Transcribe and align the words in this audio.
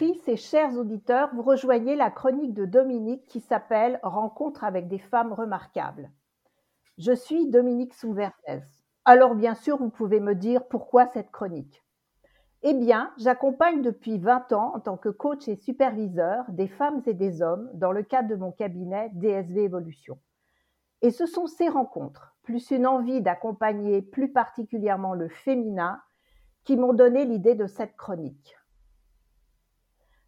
Auditrices 0.00 0.28
et 0.28 0.36
chers 0.36 0.78
auditeurs, 0.78 1.28
vous 1.34 1.42
rejoignez 1.42 1.94
la 1.94 2.10
chronique 2.10 2.54
de 2.54 2.64
Dominique 2.64 3.26
qui 3.26 3.40
s'appelle 3.40 4.00
Rencontre 4.02 4.64
avec 4.64 4.88
des 4.88 4.98
femmes 4.98 5.34
remarquables. 5.34 6.10
Je 6.96 7.12
suis 7.12 7.50
Dominique 7.50 7.92
Souvertès. 7.92 8.62
Alors 9.04 9.34
bien 9.34 9.54
sûr, 9.54 9.76
vous 9.76 9.90
pouvez 9.90 10.20
me 10.20 10.34
dire 10.34 10.66
pourquoi 10.68 11.06
cette 11.08 11.30
chronique. 11.30 11.84
Eh 12.62 12.72
bien, 12.72 13.12
j'accompagne 13.18 13.82
depuis 13.82 14.16
20 14.16 14.52
ans 14.52 14.72
en 14.74 14.80
tant 14.80 14.96
que 14.96 15.10
coach 15.10 15.48
et 15.48 15.56
superviseur 15.56 16.44
des 16.48 16.68
femmes 16.68 17.02
et 17.04 17.14
des 17.14 17.42
hommes 17.42 17.68
dans 17.74 17.92
le 17.92 18.02
cadre 18.02 18.28
de 18.28 18.36
mon 18.36 18.52
cabinet 18.52 19.10
DSV 19.12 19.64
Evolution. 19.64 20.18
Et 21.02 21.10
ce 21.10 21.26
sont 21.26 21.46
ces 21.46 21.68
rencontres, 21.68 22.34
plus 22.42 22.70
une 22.70 22.86
envie 22.86 23.20
d'accompagner 23.20 24.00
plus 24.00 24.32
particulièrement 24.32 25.12
le 25.12 25.28
féminin, 25.28 26.00
qui 26.64 26.78
m'ont 26.78 26.94
donné 26.94 27.26
l'idée 27.26 27.54
de 27.54 27.66
cette 27.66 27.96
chronique. 27.96 28.56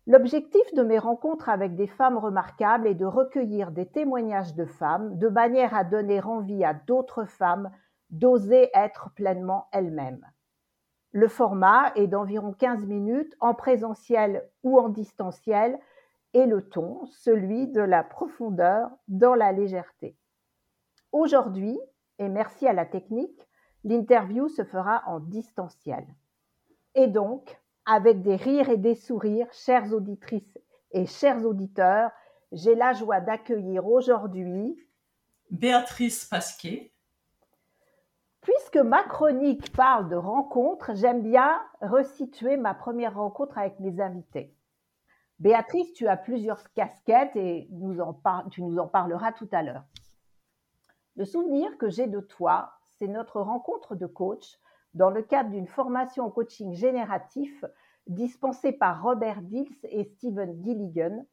L'objectif 0.06 0.62
de 0.74 0.82
mes 0.82 0.98
rencontres 0.98 1.48
avec 1.48 1.76
des 1.76 1.86
femmes 1.86 2.18
remarquables 2.18 2.88
est 2.88 2.94
de 2.94 3.06
recueillir 3.06 3.70
des 3.70 3.86
témoignages 3.86 4.54
de 4.54 4.64
femmes 4.64 5.16
de 5.16 5.28
manière 5.28 5.74
à 5.74 5.84
donner 5.84 6.20
envie 6.20 6.64
à 6.64 6.74
d'autres 6.74 7.24
femmes 7.24 7.70
d'oser 8.10 8.70
être 8.74 9.10
pleinement 9.14 9.68
elles-mêmes. 9.70 10.26
Le 11.12 11.28
format 11.28 11.92
est 11.94 12.08
d'environ 12.08 12.52
15 12.52 12.84
minutes 12.86 13.36
en 13.38 13.54
présentiel 13.54 14.48
ou 14.64 14.78
en 14.78 14.88
distanciel 14.88 15.78
et 16.34 16.46
le 16.46 16.68
ton, 16.68 17.04
celui 17.06 17.68
de 17.68 17.82
la 17.82 18.02
profondeur 18.02 18.90
dans 19.06 19.34
la 19.34 19.52
légèreté. 19.52 20.16
Aujourd'hui, 21.12 21.78
et 22.18 22.28
merci 22.28 22.66
à 22.66 22.72
la 22.72 22.86
technique, 22.86 23.48
l'interview 23.84 24.48
se 24.48 24.64
fera 24.64 25.02
en 25.06 25.20
distanciel. 25.20 26.06
Et 26.94 27.06
donc, 27.06 27.61
avec 27.86 28.22
des 28.22 28.36
rires 28.36 28.68
et 28.68 28.76
des 28.76 28.94
sourires, 28.94 29.52
chères 29.52 29.92
auditrices 29.92 30.58
et 30.92 31.06
chers 31.06 31.44
auditeurs, 31.44 32.10
j'ai 32.52 32.74
la 32.74 32.92
joie 32.92 33.20
d'accueillir 33.20 33.86
aujourd'hui 33.86 34.76
Béatrice 35.50 36.24
Pasquet. 36.24 36.92
Puisque 38.40 38.78
ma 38.78 39.02
chronique 39.04 39.72
parle 39.72 40.08
de 40.08 40.16
rencontres, 40.16 40.94
j'aime 40.94 41.22
bien 41.22 41.60
resituer 41.80 42.56
ma 42.56 42.74
première 42.74 43.14
rencontre 43.14 43.58
avec 43.58 43.78
mes 43.78 44.00
invités. 44.00 44.54
Béatrice, 45.38 45.92
tu 45.92 46.08
as 46.08 46.16
plusieurs 46.16 46.72
casquettes 46.72 47.36
et 47.36 47.68
tu 48.50 48.62
nous 48.62 48.78
en 48.78 48.86
parleras 48.88 49.32
tout 49.32 49.48
à 49.52 49.62
l'heure. 49.62 49.84
Le 51.16 51.24
souvenir 51.24 51.76
que 51.78 51.90
j'ai 51.90 52.06
de 52.06 52.20
toi, 52.20 52.72
c'est 52.98 53.08
notre 53.08 53.40
rencontre 53.40 53.94
de 53.94 54.06
coach 54.06 54.58
dans 54.94 55.10
le 55.10 55.22
cadre 55.22 55.50
d'une 55.50 55.66
formation 55.66 56.26
en 56.26 56.30
coaching 56.30 56.74
génératif 56.74 57.64
dispensée 58.06 58.72
par 58.72 59.02
Robert 59.02 59.42
Dills 59.42 59.78
et 59.84 60.04
Stephen 60.04 60.62
Gilligan, 60.62 61.24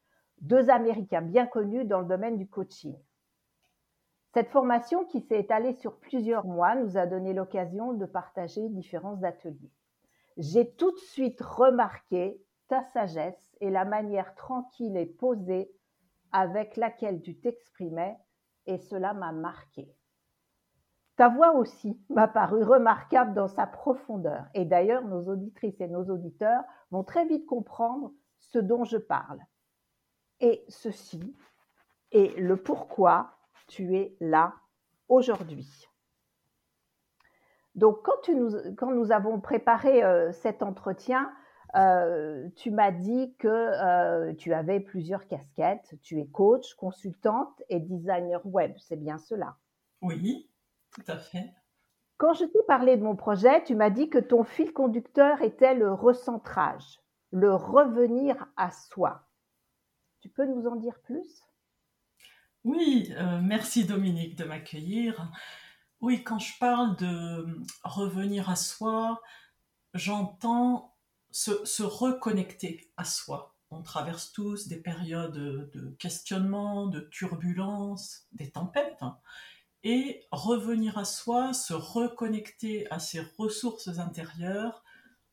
deux 0.42 0.70
Américains 0.70 1.22
bien 1.22 1.46
connus 1.46 1.86
dans 1.86 2.00
le 2.00 2.08
domaine 2.08 2.38
du 2.38 2.48
coaching. 2.48 2.96
Cette 4.34 4.50
formation, 4.50 5.06
qui 5.06 5.22
s'est 5.22 5.40
étalée 5.40 5.74
sur 5.74 6.00
plusieurs 6.00 6.46
mois, 6.46 6.76
nous 6.76 6.98
a 6.98 7.08
donné 7.08 7.34
l'occasion 7.34 7.94
de 7.94 8.06
partager 8.06 8.70
différents 8.70 9.24
ateliers. 9.24 9.72
J'ai 10.38 10.72
tout 10.76 10.92
de 10.92 11.00
suite 11.00 11.42
remarqué 11.42 12.40
ta 12.68 12.84
sagesse 12.94 13.56
et 13.60 13.72
la 13.72 13.86
manière 13.86 14.36
tranquille 14.36 14.96
et 14.96 15.08
posée 15.08 15.72
avec 16.32 16.78
laquelle 16.78 17.22
tu 17.22 17.40
t'exprimais, 17.40 18.18
et 18.68 18.78
cela 18.78 19.14
m'a 19.14 19.32
marqué. 19.32 19.92
Ta 21.20 21.28
voix 21.28 21.54
aussi 21.54 22.00
m'a 22.08 22.30
paru 22.30 22.64
remarquable 22.64 23.34
dans 23.34 23.50
sa 23.50 23.68
profondeur. 23.68 24.46
Et 24.54 24.64
d'ailleurs, 24.64 25.04
nos 25.04 25.28
auditrices 25.28 25.82
et 25.82 25.90
nos 25.90 26.06
auditeurs 26.06 26.64
vont 26.92 27.04
très 27.04 27.26
vite 27.26 27.46
comprendre 27.46 28.14
ce 28.38 28.58
dont 28.58 28.86
je 28.86 28.96
parle. 28.96 29.42
Et 30.40 30.64
ceci 30.70 31.36
est 32.14 32.40
le 32.40 32.56
pourquoi 32.56 33.32
tu 33.68 33.98
es 33.98 34.16
là 34.22 34.54
aujourd'hui. 35.10 35.90
Donc, 37.76 37.98
quand, 38.02 38.30
nous, 38.94 39.12
avons 39.12 39.42
préparé 39.42 40.02
euh, 40.02 40.32
cet 40.32 40.64
entretien, 40.64 41.34
euh, 41.76 42.48
tu 42.56 42.72
m'as 42.72 42.92
dit 42.92 43.36
que 43.40 43.50
euh, 43.50 44.34
tu 44.36 44.54
avais 44.54 44.80
plusieurs 44.80 45.28
casquettes. 45.28 45.96
Tu 46.02 46.22
es 46.22 46.28
coach, 46.28 46.76
consultante 46.76 47.62
et 47.68 47.82
designer 47.82 48.40
web. 48.46 48.72
C'est 48.78 48.96
bien 48.96 49.18
cela? 49.18 49.58
Oui. 50.02 50.50
Tout 51.00 51.12
à 51.12 51.18
fait. 51.18 51.54
Quand 52.18 52.34
je 52.34 52.44
t'ai 52.44 52.60
parlé 52.68 52.98
de 52.98 53.04
mon 53.04 53.16
projet, 53.16 53.64
tu 53.64 53.76
m'as 53.76 53.90
dit 53.90 54.10
que 54.10 54.18
ton 54.18 54.44
fil 54.44 54.74
conducteur 54.74 55.42
était 55.42 55.74
le 55.74 55.94
recentrage, 55.94 57.00
le 57.32 57.56
revenir 57.56 58.48
à 58.58 58.72
soi. 58.72 59.30
Tu 60.20 60.28
peux 60.28 60.46
nous 60.46 60.68
en 60.68 60.76
dire 60.76 61.00
plus? 61.04 61.42
Oui, 62.66 63.14
euh, 63.18 63.40
merci 63.42 63.86
Dominique 63.86 64.36
de 64.36 64.44
m'accueillir. 64.44 65.32
Oui, 66.02 66.22
quand 66.24 66.40
je 66.40 66.58
parle 66.60 66.98
de 66.98 67.46
revenir 67.84 68.50
à 68.50 68.58
soi, 68.58 69.22
j'entends 69.94 70.98
se, 71.32 71.84
reconnecter 71.84 72.92
à 72.98 73.06
soi. 73.06 73.56
On 73.72 73.82
traverse 73.82 74.34
tous 74.34 74.68
des 74.68 74.82
périodes 74.82 75.32
de 75.72 75.96
questionnement, 76.00 76.88
de 76.88 77.00
turbulence, 77.00 78.28
des 78.34 78.52
tempêtes. 78.52 79.04
Et 79.84 80.26
revenir 80.32 80.98
à 80.98 81.06
soi, 81.06 81.54
se 81.54 81.74
reconnecter 81.74 82.90
à 82.92 83.00
ses 83.00 83.22
ressources 83.38 83.88
intérieures, 83.88 84.84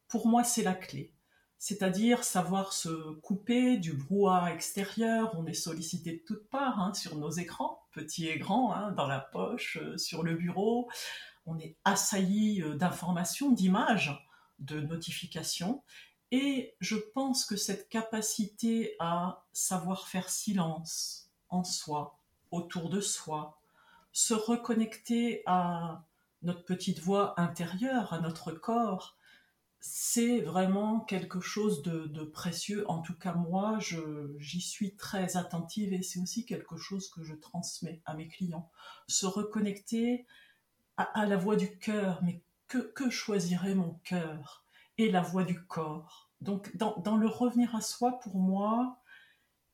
pour 0.08 0.28
moi 0.28 0.44
c'est 0.44 0.62
la 0.62 0.74
clé. 0.74 1.12
C'est-à-dire 1.58 2.22
savoir 2.22 2.72
se 2.72 3.14
couper 3.20 3.76
du 3.78 3.94
brouhaha 3.94 4.52
extérieur, 4.52 5.32
on 5.36 5.46
est 5.46 5.54
sollicité 5.54 6.12
de 6.12 6.22
toutes 6.24 6.48
parts 6.48 6.78
hein, 6.80 6.94
sur 6.94 7.16
nos 7.16 7.30
écrans, 7.30 7.82
petits 7.92 8.28
et 8.28 8.38
grands, 8.38 8.72
hein, 8.72 8.92
dans 8.92 9.06
la 9.06 9.20
poche, 9.20 9.78
euh, 9.78 9.96
sur 9.96 10.22
le 10.22 10.34
bureau, 10.34 10.88
on 11.46 11.58
est 11.58 11.76
assailli 11.84 12.62
euh, 12.62 12.74
d'informations, 12.74 13.50
d'images, 13.50 14.14
de 14.58 14.80
notifications, 14.80 15.82
et 16.30 16.74
je 16.80 16.96
pense 16.96 17.44
que 17.44 17.56
cette 17.56 17.88
capacité 17.88 18.96
à 18.98 19.44
savoir 19.52 20.08
faire 20.08 20.28
silence 20.28 21.30
en 21.48 21.64
soi, 21.64 22.18
autour 22.50 22.90
de 22.90 23.00
soi, 23.00 23.58
se 24.16 24.32
reconnecter 24.32 25.43
à 25.44 26.06
notre 26.41 26.65
petite 26.65 27.00
voix 27.00 27.38
intérieure, 27.38 28.15
à 28.15 28.19
notre 28.19 28.50
corps, 28.50 29.15
c'est 29.78 30.41
vraiment 30.41 31.00
quelque 31.00 31.38
chose 31.38 31.82
de, 31.82 32.25
précieux. 32.25 32.91
En 32.91 33.03
tout 33.03 33.15
cas, 33.15 33.34
moi, 33.34 33.78
j'y 34.38 34.60
suis 34.62 34.97
très 34.97 35.37
attentive 35.37 35.93
et 35.93 36.00
c'est 36.00 36.19
aussi 36.19 36.47
quelque 36.47 36.78
chose 36.78 37.10
que 37.10 37.22
je 37.25 37.34
transmets 37.34 38.00
à 38.06 38.15
mes 38.15 38.27
clients. 38.27 38.71
Se 39.06 39.27
reconnecter 39.27 40.27
à, 40.97 41.27
la 41.27 41.37
voix 41.37 41.56
du 41.56 41.77
cœur, 41.78 42.22
mais 42.22 42.41
que, 42.69 43.10
choisirait 43.10 43.75
mon 43.75 44.00
cœur 44.03 44.65
Et 44.97 45.10
la 45.10 45.21
voix 45.21 45.44
du 45.44 45.62
corps? 45.66 46.31
Donc, 46.41 46.75
dans 46.78 47.19
le 47.19 47.28
revenir 47.28 47.77
à 47.77 47.83
soi, 47.83 48.19
pour 48.21 48.38
moi, 48.38 48.98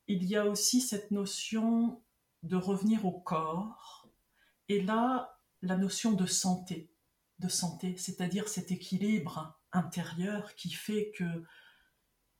il 0.09 0.25
y 0.25 0.35
a 0.35 0.45
aussi 0.45 0.81
cette 0.81 1.11
notion 1.11 2.01
de 2.43 2.57
revenir 2.57 3.05
au 3.05 3.13
corps, 3.13 4.02
et 4.73 4.81
là, 4.81 5.39
la 5.61 5.77
notion 5.77 6.13
de 6.13 6.25
santé, 6.25 6.91
de 7.39 7.47
santé, 7.47 7.95
c'est-à-dire 7.97 8.47
cet 8.47 8.71
équilibre 8.71 9.59
intérieur 9.71 10.55
qui 10.55 10.71
fait 10.71 11.11
que, 11.11 11.43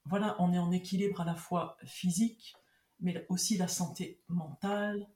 voilà, 0.05 0.35
on 0.39 0.51
est 0.51 0.59
en 0.59 0.71
équilibre 0.71 1.21
à 1.21 1.25
la 1.25 1.35
fois 1.35 1.77
physique, 1.85 2.55
mais 2.99 3.25
aussi 3.29 3.57
la 3.57 3.67
santé 3.67 4.23
mentale, 4.27 5.07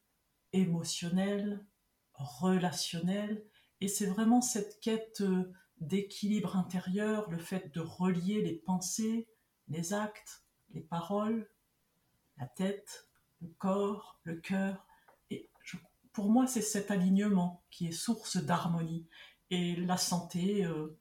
émotionnelle, 0.53 1.65
relationnelle. 2.13 3.43
Et 3.81 3.87
c'est 3.87 4.05
vraiment 4.07 4.41
cette 4.41 4.79
quête 4.79 5.23
d'équilibre 5.79 6.55
intérieur, 6.55 7.29
le 7.29 7.37
fait 7.37 7.73
de 7.73 7.81
relier 7.81 8.41
les 8.41 8.55
pensées, 8.55 9.27
les 9.67 9.93
actes, 9.93 10.43
les 10.69 10.81
paroles, 10.81 11.49
la 12.37 12.45
tête, 12.45 13.09
le 13.41 13.49
corps, 13.49 14.19
le 14.23 14.35
cœur, 14.35 14.86
pour 16.17 16.31
moi, 16.31 16.47
c'est 16.47 16.63
cet 16.63 16.89
alignement 16.89 17.61
qui 17.69 17.89
est 17.89 17.91
source 17.91 18.37
d'harmonie. 18.37 19.05
Et 19.51 19.75
la 19.75 19.97
santé 19.97 20.65
euh, 20.65 20.97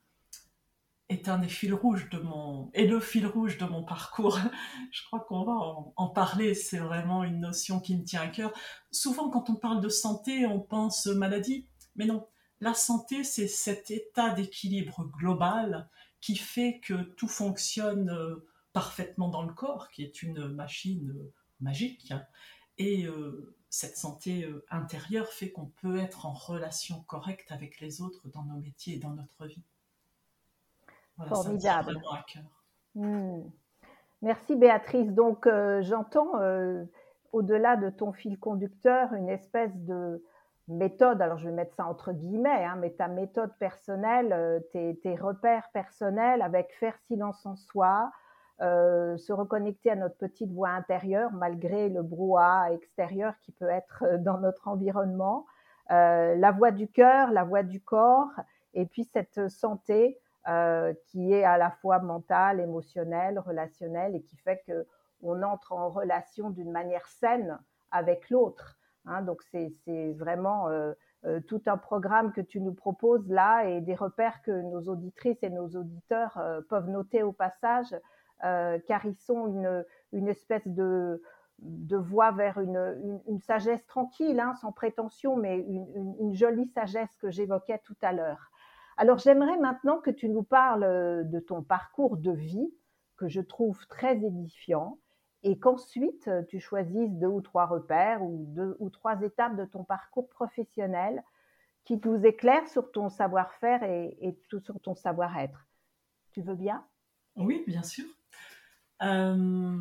est 1.08 1.30
un 1.30 1.38
des 1.38 1.48
fils 1.48 1.72
rouges 1.72 2.10
de 2.10 2.18
mon, 2.18 2.70
et 2.74 2.86
le 2.86 3.00
fil 3.00 3.26
rouge 3.26 3.56
de 3.56 3.64
mon 3.64 3.82
parcours. 3.82 4.38
Je 4.92 5.02
crois 5.06 5.20
qu'on 5.20 5.42
va 5.42 5.54
en, 5.96 6.08
parler. 6.08 6.52
C'est 6.52 6.76
vraiment 6.76 7.24
une 7.24 7.40
notion 7.40 7.80
qui 7.80 7.96
me 7.96 8.04
tient 8.04 8.20
à 8.20 8.28
cœur. 8.28 8.52
Souvent, 8.90 9.30
quand 9.30 9.48
on 9.48 9.54
parle 9.54 9.80
de 9.80 9.88
santé, 9.88 10.44
on 10.44 10.60
pense 10.60 11.06
maladie. 11.06 11.66
Mais 11.94 12.04
non, 12.04 12.28
la 12.60 12.74
santé, 12.74 13.24
c'est 13.24 13.48
cet 13.48 13.90
état 13.90 14.34
d'équilibre 14.34 15.10
global 15.16 15.88
qui 16.20 16.36
fait 16.36 16.78
que 16.80 17.04
tout 17.14 17.28
fonctionne 17.28 18.10
euh, 18.10 18.46
parfaitement 18.74 19.28
dans 19.28 19.44
le 19.44 19.54
corps, 19.54 19.88
qui 19.88 20.02
est 20.02 20.22
une 20.22 20.46
machine 20.48 21.08
euh, 21.08 21.32
magique. 21.60 22.12
Et 22.76 23.06
cette 23.76 23.98
santé 23.98 24.44
euh, 24.44 24.64
intérieure 24.70 25.28
fait 25.28 25.50
qu'on 25.50 25.66
peut 25.82 25.98
être 25.98 26.24
en 26.24 26.32
relation 26.32 27.02
correcte 27.06 27.52
avec 27.52 27.78
les 27.80 28.00
autres 28.00 28.26
dans 28.32 28.42
nos 28.44 28.58
métiers 28.58 28.94
et 28.94 28.98
dans 28.98 29.10
notre 29.10 29.46
vie. 29.46 29.62
Formidable. 31.28 32.00
à 32.10 32.24
cœur. 32.26 32.64
Hmm. 32.94 33.42
Merci 34.22 34.56
Béatrice. 34.56 35.12
Donc 35.12 35.46
euh, 35.46 35.82
j'entends 35.82 36.40
euh, 36.40 36.84
au-delà 37.32 37.76
de 37.76 37.90
ton 37.90 38.12
fil 38.14 38.38
conducteur 38.38 39.12
une 39.12 39.28
espèce 39.28 39.76
de 39.76 40.24
méthode, 40.68 41.20
alors 41.20 41.36
je 41.36 41.48
vais 41.48 41.54
mettre 41.54 41.74
ça 41.74 41.86
entre 41.86 42.12
guillemets, 42.12 42.64
hein, 42.64 42.76
mais 42.80 42.90
ta 42.90 43.08
méthode 43.08 43.52
personnelle, 43.58 44.32
euh, 44.32 44.58
tes, 44.72 44.98
tes, 45.00 45.16
repères 45.16 45.68
personnels 45.74 46.40
avec 46.40 46.72
faire 46.80 46.98
silence 47.08 47.44
en 47.44 47.56
soi, 47.56 48.10
se 48.58 49.32
reconnecter 49.32 49.90
à 49.90 49.96
notre 49.96 50.16
petite 50.16 50.50
voix 50.50 50.70
intérieure 50.70 51.30
malgré 51.32 51.88
le 51.88 52.02
brouhaha 52.02 52.72
extérieur 52.72 53.34
qui 53.42 53.52
peut 53.52 53.68
être 53.68 54.04
dans 54.20 54.38
notre 54.38 54.68
environnement, 54.68 55.46
la 55.90 56.52
voix 56.52 56.70
du 56.70 56.88
cœur, 56.88 57.32
la 57.32 57.44
voix 57.44 57.62
du 57.62 57.82
corps, 57.82 58.30
et 58.76 58.86
puis 58.86 59.04
cette 59.04 59.48
santé 59.48 60.18
euh, 60.48 60.94
qui 61.06 61.32
est 61.32 61.42
à 61.42 61.58
la 61.58 61.72
fois 61.72 61.98
mentale, 61.98 62.60
émotionnelle, 62.60 63.40
relationnelle 63.40 64.14
et 64.14 64.22
qui 64.22 64.36
fait 64.36 64.62
que 64.64 64.86
on 65.22 65.42
entre 65.42 65.72
en 65.72 65.88
relation 65.88 66.50
d'une 66.50 66.70
manière 66.70 67.08
saine 67.08 67.58
avec 67.90 68.30
l'autre. 68.30 68.78
Hein, 69.06 69.22
donc 69.22 69.42
c'est 69.42 70.12
vraiment 70.12 70.68
euh, 70.68 70.92
euh, 71.24 71.40
tout 71.40 71.62
un 71.66 71.76
programme 71.76 72.32
que 72.32 72.40
tu 72.40 72.60
nous 72.60 72.74
proposes 72.74 73.28
là 73.28 73.64
et 73.64 73.80
des 73.80 73.96
repères 73.96 74.40
que 74.42 74.52
nos 74.52 74.82
auditrices 74.82 75.42
et 75.42 75.50
nos 75.50 75.68
auditeurs 75.70 76.36
euh, 76.38 76.60
peuvent 76.68 76.88
noter 76.88 77.24
au 77.24 77.32
passage, 77.32 77.92
euh, 77.92 77.98
car 78.40 79.04
ils 79.04 79.16
sont 79.16 79.46
une, 79.48 79.84
une 80.12 80.28
espèce 80.28 80.66
de, 80.66 81.22
de 81.58 81.96
voie 81.96 82.32
vers 82.32 82.58
une, 82.58 83.22
une, 83.26 83.40
sagesse 83.40 83.84
tranquille, 83.86 84.40
hein, 84.40 84.54
sans 84.60 84.72
prétention, 84.72 85.36
mais 85.36 85.58
une, 85.58 86.16
une 86.20 86.34
jolie 86.34 86.66
sagesse 86.68 87.14
que 87.16 87.30
j'évoquais 87.30 87.80
tout 87.84 87.96
à 88.02 88.12
l'heure. 88.12 88.50
Alors 88.96 89.18
j'aimerais 89.18 89.58
maintenant 89.58 89.98
que 89.98 90.10
tu 90.10 90.28
nous 90.28 90.42
parles 90.42 90.84
euh, 90.84 91.22
de 91.22 91.38
ton 91.40 91.62
parcours 91.62 92.16
de 92.16 92.32
vie, 92.32 92.72
que 93.16 93.28
je 93.28 93.40
trouve 93.40 93.86
très 93.88 94.16
édifiant, 94.16 94.98
et 95.42 95.58
qu'ensuite 95.58 96.28
euh, 96.28 96.42
tu 96.44 96.60
choisisses 96.60 97.12
deux 97.12 97.26
ou 97.26 97.40
trois 97.40 97.66
repères 97.66 98.22
ou 98.22 98.44
deux 98.48 98.76
ou 98.78 98.90
trois 98.90 99.20
étapes 99.22 99.56
de 99.56 99.64
ton 99.64 99.84
parcours 99.84 100.28
professionnel 100.28 101.22
qui 101.84 102.00
nous 102.04 102.26
éclairent 102.26 102.68
sur 102.68 102.90
ton 102.90 103.08
savoir-faire 103.08 103.82
et, 103.84 104.16
et, 104.20 104.38
sur 104.48 104.80
ton 104.80 104.94
savoir-être. 104.94 105.66
Tu 106.32 106.42
veux 106.42 106.56
bien? 106.56 106.84
Oui, 107.36 107.62
bien 107.66 107.82
sûr. 107.82 108.06
Euh, 109.02 109.78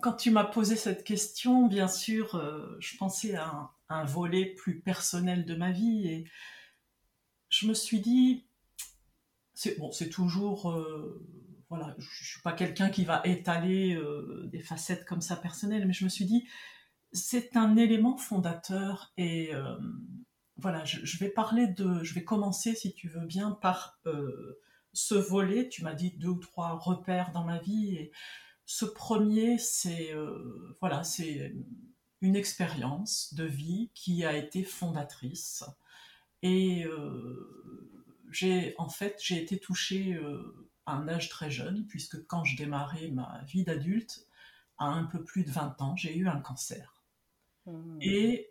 quand 0.00 0.14
tu 0.14 0.30
m'as 0.30 0.44
posé 0.44 0.76
cette 0.76 1.04
question, 1.04 1.66
bien 1.66 1.88
sûr, 1.88 2.34
euh, 2.34 2.76
je 2.80 2.96
pensais 2.96 3.36
à 3.36 3.70
un, 3.88 4.04
volet 4.04 4.46
plus 4.46 4.80
personnel 4.80 5.44
de 5.44 5.54
ma 5.54 5.70
vie 5.70 6.08
et 6.08 6.24
je 7.48 7.66
me 7.66 7.74
suis 7.74 8.00
dit, 8.00 8.46
c'est 9.54 9.78
bon, 9.78 9.92
c'est 9.92 10.10
toujours, 10.10 10.70
euh, 10.72 11.24
voilà, 11.68 11.94
je, 11.98 12.08
je 12.08 12.30
suis 12.32 12.42
pas 12.42 12.52
quelqu'un 12.52 12.90
qui 12.90 13.04
va 13.04 13.22
étaler 13.24 13.98
des 14.44 14.60
facettes 14.60 15.04
comme 15.04 15.20
ça 15.20 15.36
personnelles, 15.36 15.86
mais 15.86 15.92
je 15.92 16.04
me 16.04 16.08
suis 16.08 16.24
dit, 16.24 16.46
c'est 17.12 17.56
un 17.56 17.76
élément 17.76 18.16
fondateur 18.16 19.12
et 19.16 19.52
voilà, 20.56 20.84
je, 20.84 21.18
vais 21.18 21.28
parler 21.28 21.66
de, 21.66 22.02
je 22.02 22.14
vais 22.14 22.24
commencer 22.24 22.74
si 22.74 22.92
tu 22.94 23.08
veux 23.08 23.24
bien 23.24 23.52
par 23.52 24.00
ce 24.96 25.14
volet. 25.14 25.68
Tu 25.68 25.84
m'as 25.84 25.94
dit 25.94 26.12
deux 26.12 26.28
ou 26.28 26.38
trois 26.38 26.78
repères 26.78 27.30
dans 27.32 27.44
ma 27.44 27.58
vie 27.58 27.96
et 27.96 28.12
ce 28.66 28.84
premier, 28.84 29.58
c'est 29.58 30.12
euh, 30.12 30.76
voilà, 30.80 31.04
c'est 31.04 31.54
une 32.20 32.34
expérience 32.34 33.32
de 33.34 33.44
vie 33.44 33.90
qui 33.94 34.24
a 34.24 34.36
été 34.36 34.64
fondatrice 34.64 35.64
et 36.42 36.84
euh, 36.84 38.24
j'ai 38.32 38.74
en 38.78 38.88
fait 38.88 39.18
j'ai 39.22 39.40
été 39.40 39.58
touchée 39.58 40.14
euh, 40.14 40.68
à 40.84 40.94
un 40.94 41.08
âge 41.08 41.28
très 41.28 41.50
jeune, 41.50 41.86
puisque 41.86 42.26
quand 42.26 42.44
je 42.44 42.56
démarrais 42.56 43.08
ma 43.08 43.42
vie 43.46 43.64
d'adulte, 43.64 44.26
à 44.78 44.86
un 44.86 45.04
peu 45.04 45.22
plus 45.22 45.44
de 45.44 45.50
20 45.50 45.80
ans, 45.80 45.96
j'ai 45.96 46.16
eu 46.16 46.28
un 46.28 46.40
cancer. 46.40 47.02
Mmh. 47.66 47.98
Et 48.00 48.50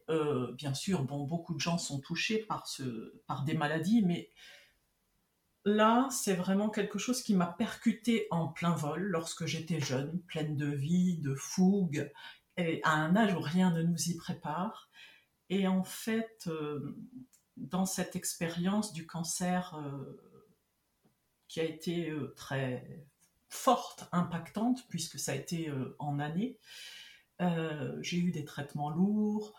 bien 0.58 0.74
sûr, 0.74 1.04
bon, 1.04 1.24
beaucoup 1.24 1.54
de 1.54 1.62
gens 1.62 1.78
sont 1.78 2.02
touchés 2.02 2.40
par, 2.40 2.68
ce, 2.68 3.22
par 3.28 3.46
des 3.46 3.54
maladies, 3.54 4.02
mais 4.04 4.30
là, 5.66 6.08
c'est 6.12 6.36
vraiment 6.36 6.70
quelque 6.70 7.00
chose 7.00 7.22
qui 7.22 7.36
m'a 7.36 7.48
percuté 7.48 8.28
en 8.32 8.48
plein 8.48 8.76
vol 8.76 9.02
lorsque 9.02 9.46
j'étais 9.46 9.80
jeune, 9.80 10.20
pleine 10.22 10.56
de 10.56 10.68
vie, 10.68 11.18
de 11.18 11.36
fougue, 11.36 12.12
et 12.58 12.82
à 12.84 12.92
un 12.92 13.16
âge 13.16 13.34
où 13.34 13.42
rien 13.42 13.72
ne 13.72 13.82
nous 13.82 14.10
y 14.10 14.16
prépare. 14.16 14.90
Et 15.50 15.68
en 15.68 15.84
fait, 15.84 16.46
euh, 16.48 16.96
dans 17.58 17.86
cette 17.86 18.16
expérience 18.16 18.94
du 18.94 19.06
cancer 19.06 19.76
euh, 19.76 20.22
qui 21.48 21.60
a 21.60 21.64
été 21.64 22.10
euh, 22.10 22.34
très 22.36 23.06
forte, 23.50 24.08
impactante, 24.12 24.86
puisque 24.90 25.20
ça 25.20 25.32
a 25.32 25.36
été 25.36 25.72
en 25.98 26.20
année, 26.20 26.60
euh, 27.42 27.98
j'ai 28.02 28.18
eu 28.18 28.32
des 28.32 28.44
traitements 28.44 28.90
lourds, 28.90 29.54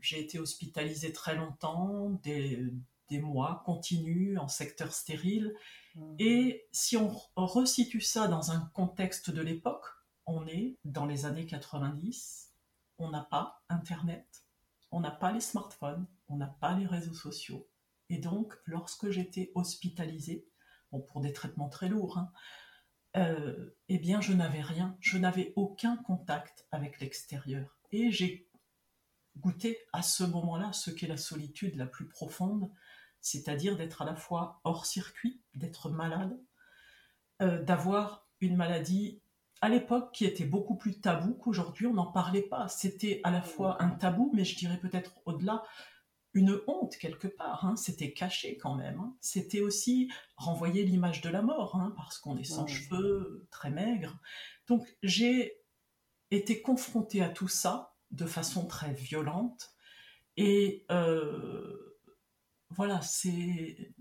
j'ai 0.00 0.20
été 0.20 0.38
hospitalisée 0.38 1.12
très 1.12 1.34
longtemps, 1.36 2.10
des, 2.22 2.72
des, 3.08 3.20
mois 3.20 3.62
continus 3.64 4.38
en 4.38 4.48
secteur 4.48 4.92
stérile. 4.92 5.54
Mmh. 5.94 6.16
Et 6.18 6.68
si 6.72 6.96
on 6.96 7.14
resitue 7.36 8.00
ça 8.00 8.28
dans 8.28 8.50
un 8.50 8.70
contexte 8.74 9.30
de 9.30 9.42
l'époque, 9.42 9.86
on 10.26 10.46
est 10.46 10.76
dans 10.84 11.06
les 11.06 11.24
années 11.24 11.46
90, 11.46 12.52
on 12.98 13.10
n'a 13.10 13.22
pas 13.22 13.62
Internet, 13.68 14.44
on 14.90 15.00
n'a 15.00 15.10
pas 15.10 15.32
les 15.32 15.40
smartphones, 15.40 16.06
on 16.28 16.36
n'a 16.36 16.54
pas 16.60 16.74
les 16.74 16.86
réseaux 16.86 17.14
sociaux. 17.14 17.68
Et 18.10 18.18
donc, 18.18 18.54
lorsque 18.64 19.10
j'étais 19.10 19.52
hospitalisée, 19.54 20.46
bon, 20.92 21.00
pour 21.00 21.20
des 21.20 21.32
traitements 21.32 21.68
très 21.68 21.88
lourds, 21.88 22.18
hein, 22.18 22.32
euh, 23.16 23.70
eh 23.88 23.98
bien, 23.98 24.20
je 24.20 24.32
n'avais 24.32 24.60
rien, 24.60 24.96
je 25.00 25.18
n'avais 25.18 25.52
aucun 25.56 25.96
contact 25.96 26.66
avec 26.70 27.00
l'extérieur. 27.00 27.78
Et 27.90 28.10
j'ai 28.10 28.48
goûté 29.38 29.78
à 29.92 30.02
ce 30.02 30.24
moment-là 30.24 30.72
ce 30.72 30.90
qu'est 30.90 31.06
la 31.06 31.16
solitude 31.16 31.76
la 31.76 31.86
plus 31.86 32.08
profonde, 32.08 32.70
c'est-à-dire 33.20 33.76
d'être 33.76 34.02
à 34.02 34.04
la 34.04 34.16
fois 34.16 34.60
hors 34.64 34.86
circuit, 34.86 35.40
d'être 35.54 35.90
malade, 35.90 36.38
euh, 37.42 37.62
d'avoir 37.62 38.28
une 38.40 38.56
maladie 38.56 39.22
à 39.60 39.68
l'époque 39.68 40.12
qui 40.12 40.24
était 40.24 40.44
beaucoup 40.44 40.76
plus 40.76 41.00
tabou 41.00 41.34
qu'aujourd'hui, 41.34 41.86
on 41.86 41.94
n'en 41.94 42.10
parlait 42.10 42.42
pas. 42.42 42.68
C'était 42.68 43.20
à 43.24 43.30
la 43.30 43.42
fois 43.42 43.82
un 43.82 43.90
tabou, 43.90 44.30
mais 44.34 44.44
je 44.44 44.56
dirais 44.56 44.78
peut-être 44.78 45.20
au-delà, 45.24 45.64
une 46.34 46.60
honte 46.66 46.96
quelque 46.96 47.26
part. 47.26 47.64
Hein. 47.64 47.76
C'était 47.76 48.12
caché 48.12 48.56
quand 48.56 48.76
même. 48.76 49.00
Hein. 49.00 49.16
C'était 49.20 49.60
aussi 49.60 50.10
renvoyer 50.36 50.84
l'image 50.84 51.20
de 51.20 51.28
la 51.28 51.42
mort, 51.42 51.76
hein, 51.76 51.92
parce 51.96 52.18
qu'on 52.18 52.36
est 52.36 52.44
sans 52.44 52.64
ouais. 52.64 52.68
cheveux, 52.68 53.46
très 53.50 53.70
maigre. 53.70 54.18
Donc 54.68 54.86
j'ai 55.02 55.60
été 56.30 56.62
confrontée 56.62 57.22
à 57.22 57.28
tout 57.28 57.48
ça 57.48 57.94
de 58.10 58.26
façon 58.26 58.66
très 58.66 58.92
violente. 58.92 59.70
Et 60.36 60.86
euh, 60.92 61.87
voilà, 62.70 63.00
c'est 63.02 63.92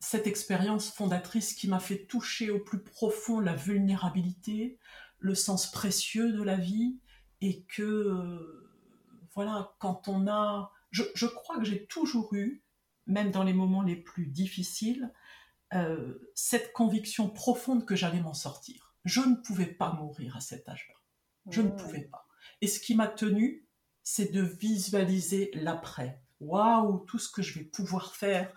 cette 0.00 0.26
expérience 0.26 0.90
fondatrice 0.90 1.54
qui 1.54 1.68
m'a 1.68 1.80
fait 1.80 2.06
toucher 2.06 2.50
au 2.50 2.58
plus 2.58 2.82
profond 2.82 3.38
la 3.38 3.54
vulnérabilité, 3.54 4.78
le 5.18 5.34
sens 5.34 5.70
précieux 5.70 6.32
de 6.32 6.42
la 6.42 6.56
vie, 6.56 6.98
et 7.40 7.64
que, 7.64 7.82
euh, 7.82 8.70
voilà, 9.34 9.74
quand 9.78 10.08
on 10.08 10.26
a... 10.26 10.72
Je, 10.90 11.02
je 11.14 11.26
crois 11.26 11.58
que 11.58 11.64
j'ai 11.64 11.86
toujours 11.86 12.34
eu, 12.34 12.64
même 13.06 13.30
dans 13.30 13.44
les 13.44 13.52
moments 13.52 13.82
les 13.82 13.96
plus 13.96 14.26
difficiles, 14.26 15.12
euh, 15.74 16.30
cette 16.34 16.72
conviction 16.72 17.28
profonde 17.28 17.86
que 17.86 17.94
j'allais 17.94 18.20
m'en 18.20 18.34
sortir. 18.34 18.96
Je 19.04 19.20
ne 19.20 19.36
pouvais 19.36 19.66
pas 19.66 19.92
mourir 19.92 20.36
à 20.36 20.40
cet 20.40 20.68
âge-là. 20.68 20.94
Je 21.50 21.60
mmh. 21.60 21.64
ne 21.64 21.70
pouvais 21.70 22.04
pas. 22.04 22.26
Et 22.60 22.66
ce 22.66 22.80
qui 22.80 22.94
m'a 22.94 23.06
tenu, 23.06 23.68
c'est 24.02 24.32
de 24.32 24.42
visualiser 24.42 25.50
l'après. 25.54 26.22
Waouh, 26.40 27.04
tout 27.06 27.18
ce 27.18 27.30
que 27.30 27.42
je 27.42 27.58
vais 27.58 27.64
pouvoir 27.64 28.14
faire. 28.14 28.52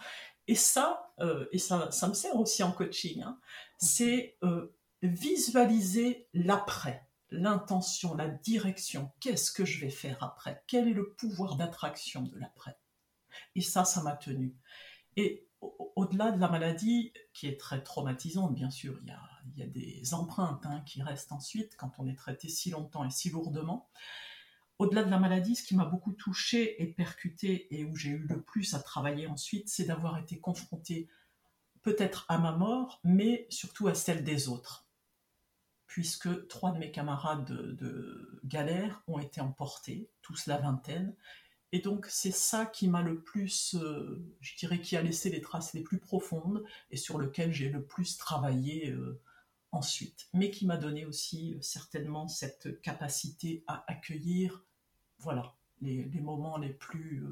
Et 0.48 0.56
ça, 0.56 1.14
euh, 1.20 1.46
et 1.52 1.58
ça, 1.60 1.92
ça 1.92 2.08
me 2.08 2.14
sert 2.14 2.36
aussi 2.36 2.64
en 2.64 2.72
coaching, 2.72 3.22
hein, 3.22 3.40
c'est 3.78 4.38
euh, 4.44 4.76
visualiser 5.02 6.28
l'après, 6.34 7.08
l'intention, 7.30 8.14
la 8.16 8.28
direction. 8.28 9.12
Qu'est-ce 9.20 9.52
que 9.52 9.64
je 9.64 9.80
vais 9.80 9.90
faire 9.90 10.22
après? 10.22 10.64
Quel 10.68 10.88
est 10.88 10.94
le 10.94 11.14
pouvoir 11.14 11.56
d'attraction 11.56 12.24
de 12.24 12.38
l'après? 12.38 12.78
Et 13.56 13.62
ça, 13.62 13.86
ça 13.86 14.04
m'a 14.04 14.16
tenu. 14.16 14.56
Et 15.16 15.48
au-delà 15.96 16.32
de 16.32 16.40
la 16.40 16.50
maladie, 16.50 17.14
qui 17.34 17.48
est 17.48 17.60
très 17.60 17.82
traumatisante, 17.82 18.54
bien 18.54 18.70
sûr, 18.70 18.98
il 19.02 19.08
y 19.08 19.12
a, 19.12 19.22
il 19.56 19.60
y 19.60 19.64
a 19.64 19.68
des 19.68 20.14
empreintes 20.14 20.66
hein, 20.66 20.82
qui 20.86 21.02
restent 21.02 21.32
ensuite 21.32 21.76
quand 21.78 21.92
on 22.00 22.08
est 22.08 22.16
traité 22.18 22.50
si 22.50 22.70
longtemps 22.72 23.06
et 23.06 23.12
si 23.12 23.30
lourdement 23.30 23.90
au-delà 24.80 25.04
de 25.04 25.12
la 25.12 25.20
maladie, 25.20 25.56
ce 25.56 25.64
qui 25.64 25.76
m'a 25.76 25.86
beaucoup 25.86 26.14
touché 26.14 26.82
et 26.82 26.88
percuté 26.88 27.68
et 27.76 27.86
où 27.86 27.96
j'ai 27.96 28.12
eu 28.12 28.26
le 28.28 28.42
plus 28.42 28.74
à 28.74 28.80
travailler 28.80 29.28
ensuite, 29.28 29.70
c'est 29.70 29.86
d'avoir 29.86 30.18
été 30.18 30.40
confronté 30.40 31.08
peut-être 31.82 32.26
à 32.30 32.38
ma 32.38 32.54
mort, 32.54 33.00
mais 33.04 33.46
surtout 33.50 33.88
à 33.88 33.94
celle 33.94 34.24
des 34.24 34.48
autres. 34.48 34.86
Puisque 35.86 36.48
trois 36.48 36.72
de 36.72 36.80
mes 36.80 36.92
camarades 36.92 37.46
de, 37.46 37.74
de 37.74 38.42
galère 38.46 39.04
ont 39.08 39.20
été 39.20 39.42
emportés, 39.42 40.10
tous 40.22 40.48
la 40.48 40.58
vingtaine. 40.58 41.16
Et 41.72 41.80
donc 41.80 42.08
c'est 42.10 42.32
ça 42.32 42.66
qui 42.66 42.88
m'a 42.88 43.02
le 43.02 43.22
plus, 43.22 43.76
euh, 43.76 44.24
je 44.42 44.56
dirais, 44.56 44.80
qui 44.80 44.96
a 44.96 45.02
laissé 45.02 45.30
les 45.30 45.42
traces 45.42 45.74
les 45.74 45.82
plus 45.82 46.00
profondes 46.00 46.64
et 46.90 46.98
sur 46.98 47.20
lequel 47.20 47.52
j'ai 47.52 47.70
le 47.70 47.84
plus 47.84 48.18
travaillé 48.18 48.92
euh, 48.92 49.20
ensuite, 49.74 50.30
mais 50.34 50.52
qui 50.52 50.66
m'a 50.68 50.78
donné 50.78 51.04
aussi 51.06 51.58
certainement 51.62 52.28
cette 52.28 52.80
capacité 52.82 53.64
à 53.68 53.84
accueillir, 53.92 54.64
voilà, 55.18 55.56
les, 55.82 56.06
moments 56.22 56.58
les 56.58 56.70
plus 56.70 57.26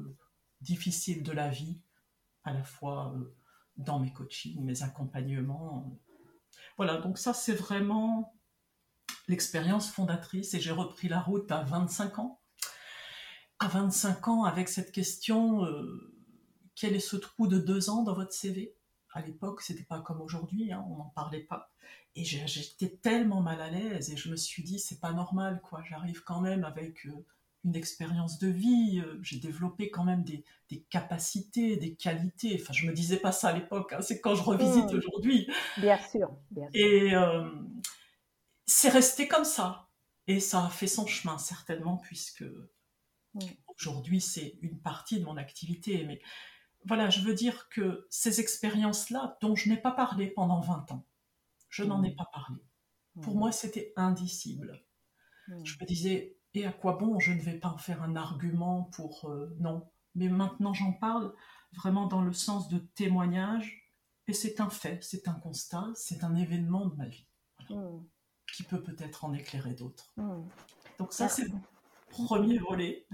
difficiles 0.60 1.22
de 1.22 1.32
la 1.32 1.48
vie, 1.48 1.80
à 2.44 2.52
la 2.52 2.64
fois 2.64 3.14
dans 3.76 4.00
mes 4.00 4.12
coachings, 4.12 4.62
mes 4.64 4.82
accompagnements. 4.82 5.96
Voilà, 6.76 6.98
donc 6.98 7.16
ça 7.16 7.32
c'est 7.32 7.54
vraiment 7.54 8.34
l'expérience 9.28 9.88
fondatrice 9.88 10.52
et 10.54 10.60
j'ai 10.60 10.72
repris 10.72 11.08
la 11.08 11.20
route 11.20 11.50
à 11.52 11.62
25 11.62 12.18
ans. 12.18 12.40
À 13.60 13.68
25 13.68 14.26
ans 14.26 14.44
avec 14.44 14.68
cette 14.68 14.90
question, 14.90 15.64
euh, 15.64 16.12
quel 16.74 16.96
est 16.96 17.00
ce 17.00 17.16
trou 17.16 17.46
de 17.46 17.58
deux 17.58 17.88
ans 17.88 18.02
dans 18.02 18.14
votre 18.14 18.32
CV 18.32 18.74
À 19.12 19.20
l'époque, 19.20 19.62
c'était 19.62 19.82
pas 19.82 20.00
comme 20.00 20.20
aujourd'hui, 20.20 20.72
hein, 20.72 20.84
on 20.88 20.96
n'en 20.96 21.10
parlait 21.14 21.40
pas. 21.40 21.70
Et 22.14 22.24
j'étais 22.24 22.88
tellement 22.88 23.40
mal 23.40 23.60
à 23.60 23.70
l'aise 23.70 24.10
et 24.10 24.16
je 24.16 24.30
me 24.30 24.36
suis 24.36 24.62
dit, 24.62 24.78
c'est 24.78 25.00
pas 25.00 25.12
normal, 25.12 25.60
quoi. 25.62 25.82
J'arrive 25.88 26.22
quand 26.24 26.40
même 26.40 26.64
avec 26.64 27.06
euh, 27.06 27.24
une 27.64 27.74
expérience 27.74 28.38
de 28.38 28.48
vie, 28.48 29.02
euh, 29.04 29.18
j'ai 29.22 29.38
développé 29.38 29.90
quand 29.90 30.04
même 30.04 30.24
des, 30.24 30.44
capacités, 30.90 31.76
des 31.76 31.94
qualités. 31.94 32.58
Enfin, 32.60 32.72
je 32.72 32.86
me 32.86 32.92
disais 32.92 33.18
pas 33.18 33.32
ça 33.32 33.48
à 33.48 33.52
l'époque, 33.52 33.92
hein, 33.92 34.00
c'est 34.00 34.20
quand 34.20 34.34
je 34.34 34.42
revisite 34.42 34.92
mmh. 34.92 34.96
aujourd'hui. 34.96 35.50
Bien 35.78 35.98
sûr, 35.98 36.30
bien 36.50 36.68
sûr. 36.70 36.80
Et 36.80 37.12
c'est 38.66 38.88
resté 38.88 39.28
comme 39.28 39.44
ça. 39.44 39.88
Et 40.26 40.40
ça 40.40 40.66
a 40.66 40.70
fait 40.70 40.86
son 40.86 41.06
chemin, 41.06 41.38
certainement, 41.38 41.96
puisque 41.96 42.44
aujourd'hui, 43.78 44.20
c'est 44.20 44.56
une 44.62 44.78
partie 44.78 45.20
de 45.20 45.24
mon 45.24 45.36
activité. 45.36 46.04
Mais 46.04 46.20
voilà, 46.84 47.10
je 47.10 47.20
veux 47.20 47.34
dire 47.34 47.68
que 47.68 48.06
ces 48.10 48.40
expériences-là, 48.40 49.38
dont 49.40 49.54
je 49.54 49.68
n'ai 49.68 49.76
pas 49.76 49.92
parlé 49.92 50.28
pendant 50.28 50.60
20 50.60 50.92
ans, 50.92 51.06
je 51.68 51.84
n'en 51.84 52.02
ai 52.02 52.14
pas 52.14 52.28
parlé. 52.32 52.60
Pour 53.20 53.36
moi, 53.36 53.52
c'était 53.52 53.92
indicible. 53.96 54.84
Je 55.64 55.76
me 55.80 55.86
disais, 55.86 56.38
et 56.54 56.64
à 56.64 56.72
quoi 56.72 56.94
bon 56.94 57.18
Je 57.18 57.32
ne 57.32 57.40
vais 57.40 57.58
pas 57.58 57.68
en 57.68 57.78
faire 57.78 58.02
un 58.02 58.16
argument 58.16 58.84
pour 58.84 59.28
euh, 59.28 59.54
non. 59.58 59.90
Mais 60.14 60.28
maintenant, 60.28 60.72
j'en 60.72 60.92
parle 60.92 61.34
vraiment 61.74 62.06
dans 62.06 62.22
le 62.22 62.32
sens 62.32 62.68
de 62.68 62.78
témoignage. 62.78 63.90
Et 64.28 64.32
c'est 64.32 64.60
un 64.60 64.70
fait, 64.70 65.02
c'est 65.02 65.28
un 65.28 65.34
constat, 65.34 65.88
c'est 65.94 66.24
un 66.24 66.36
événement 66.36 66.86
de 66.86 66.94
ma 66.94 67.08
vie 67.08 67.26
qui 68.52 68.62
peut 68.62 68.82
peut-être 68.82 69.24
en 69.24 69.32
éclairer 69.32 69.74
d'autres. 69.74 70.14
Donc 70.98 71.12
ça, 71.12 71.28
c'est 71.28 71.44
le 71.44 71.54
premier 72.08 72.58
volet. 72.58 73.06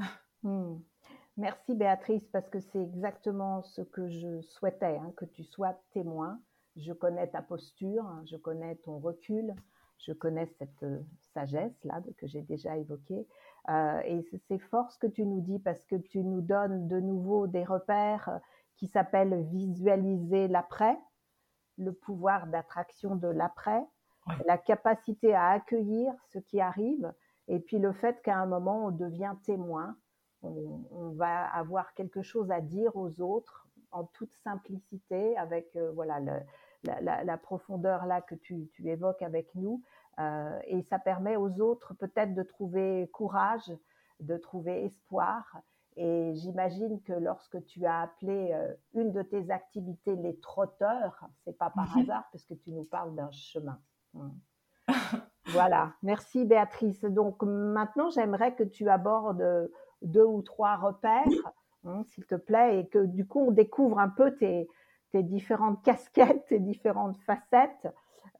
Merci 1.38 1.76
Béatrice, 1.76 2.26
parce 2.32 2.48
que 2.48 2.58
c'est 2.58 2.82
exactement 2.82 3.62
ce 3.62 3.80
que 3.80 4.08
je 4.08 4.42
souhaitais, 4.42 4.98
hein, 4.98 5.12
que 5.16 5.24
tu 5.24 5.44
sois 5.44 5.72
témoin. 5.92 6.40
Je 6.74 6.92
connais 6.92 7.28
ta 7.28 7.42
posture, 7.42 8.04
hein, 8.04 8.24
je 8.28 8.36
connais 8.36 8.74
ton 8.74 8.98
recul, 8.98 9.54
je 9.98 10.12
connais 10.12 10.46
cette 10.58 10.82
euh, 10.82 10.98
sagesse-là 11.34 12.02
que 12.16 12.26
j'ai 12.26 12.42
déjà 12.42 12.76
évoquée. 12.76 13.24
Euh, 13.68 14.00
et 14.04 14.20
c'est 14.48 14.58
fort 14.58 14.90
ce 14.90 14.98
que 14.98 15.06
tu 15.06 15.24
nous 15.24 15.40
dis, 15.40 15.60
parce 15.60 15.84
que 15.84 15.94
tu 15.94 16.24
nous 16.24 16.40
donnes 16.40 16.88
de 16.88 16.98
nouveau 16.98 17.46
des 17.46 17.62
repères 17.62 18.28
euh, 18.28 18.38
qui 18.76 18.88
s'appellent 18.88 19.44
visualiser 19.44 20.48
l'après, 20.48 20.98
le 21.76 21.92
pouvoir 21.92 22.48
d'attraction 22.48 23.14
de 23.14 23.28
l'après, 23.28 23.86
la 24.44 24.58
capacité 24.58 25.36
à 25.36 25.50
accueillir 25.50 26.12
ce 26.32 26.40
qui 26.40 26.60
arrive, 26.60 27.12
et 27.46 27.60
puis 27.60 27.78
le 27.78 27.92
fait 27.92 28.20
qu'à 28.22 28.38
un 28.38 28.46
moment 28.46 28.86
on 28.86 28.90
devient 28.90 29.34
témoin, 29.44 29.96
on, 30.42 31.10
va 31.16 31.46
avoir 31.46 31.94
quelque 31.94 32.22
chose 32.22 32.50
à 32.50 32.60
dire 32.60 32.96
aux 32.96 33.20
autres 33.20 33.66
en 33.90 34.04
toute 34.04 34.32
simplicité, 34.44 35.36
avec 35.36 35.74
euh, 35.76 35.90
voilà 35.92 36.20
la, 36.84 37.38
profondeur 37.38 38.06
là 38.06 38.20
que 38.20 38.34
tu, 38.34 38.70
évoques 38.84 39.22
avec 39.22 39.54
nous, 39.54 39.82
euh, 40.18 40.58
et 40.66 40.82
ça 40.82 40.98
permet 40.98 41.36
aux 41.36 41.60
autres 41.60 41.94
peut-être 41.94 42.34
de 42.34 42.42
trouver 42.42 43.08
courage, 43.12 43.72
de 44.20 44.36
trouver 44.36 44.84
espoir. 44.84 45.60
Et 45.96 46.32
j'imagine 46.36 47.02
que 47.02 47.12
lorsque 47.12 47.64
tu 47.64 47.84
as 47.84 48.02
appelé 48.02 48.52
euh, 48.52 48.72
une 48.94 49.10
de 49.12 49.22
tes 49.22 49.50
activités 49.50 50.14
les 50.14 50.38
trotteurs, 50.38 51.24
c'est 51.44 51.56
pas 51.58 51.70
par 51.70 51.96
hasard 51.98 52.28
parce 52.30 52.44
que 52.44 52.54
tu 52.54 52.70
nous 52.70 52.84
parles 52.84 53.16
d'un 53.16 53.30
chemin. 53.32 53.80
voilà, 55.46 55.94
merci 56.02 56.44
Béatrice. 56.44 57.04
Donc 57.04 57.42
maintenant, 57.42 58.10
j'aimerais 58.10 58.54
que 58.54 58.62
tu 58.62 58.88
abordes 58.88 59.70
deux 60.02 60.24
ou 60.24 60.42
trois 60.42 60.76
repères, 60.76 61.24
hein, 61.84 62.02
s'il 62.04 62.26
te 62.26 62.34
plaît, 62.34 62.80
et 62.80 62.86
que 62.88 63.04
du 63.04 63.26
coup, 63.26 63.40
on 63.40 63.50
découvre 63.50 63.98
un 63.98 64.08
peu 64.08 64.36
tes, 64.36 64.68
différentes 65.14 65.82
casquettes, 65.82 66.46
tes 66.48 66.60
différentes 66.60 67.16
facettes, 67.18 67.88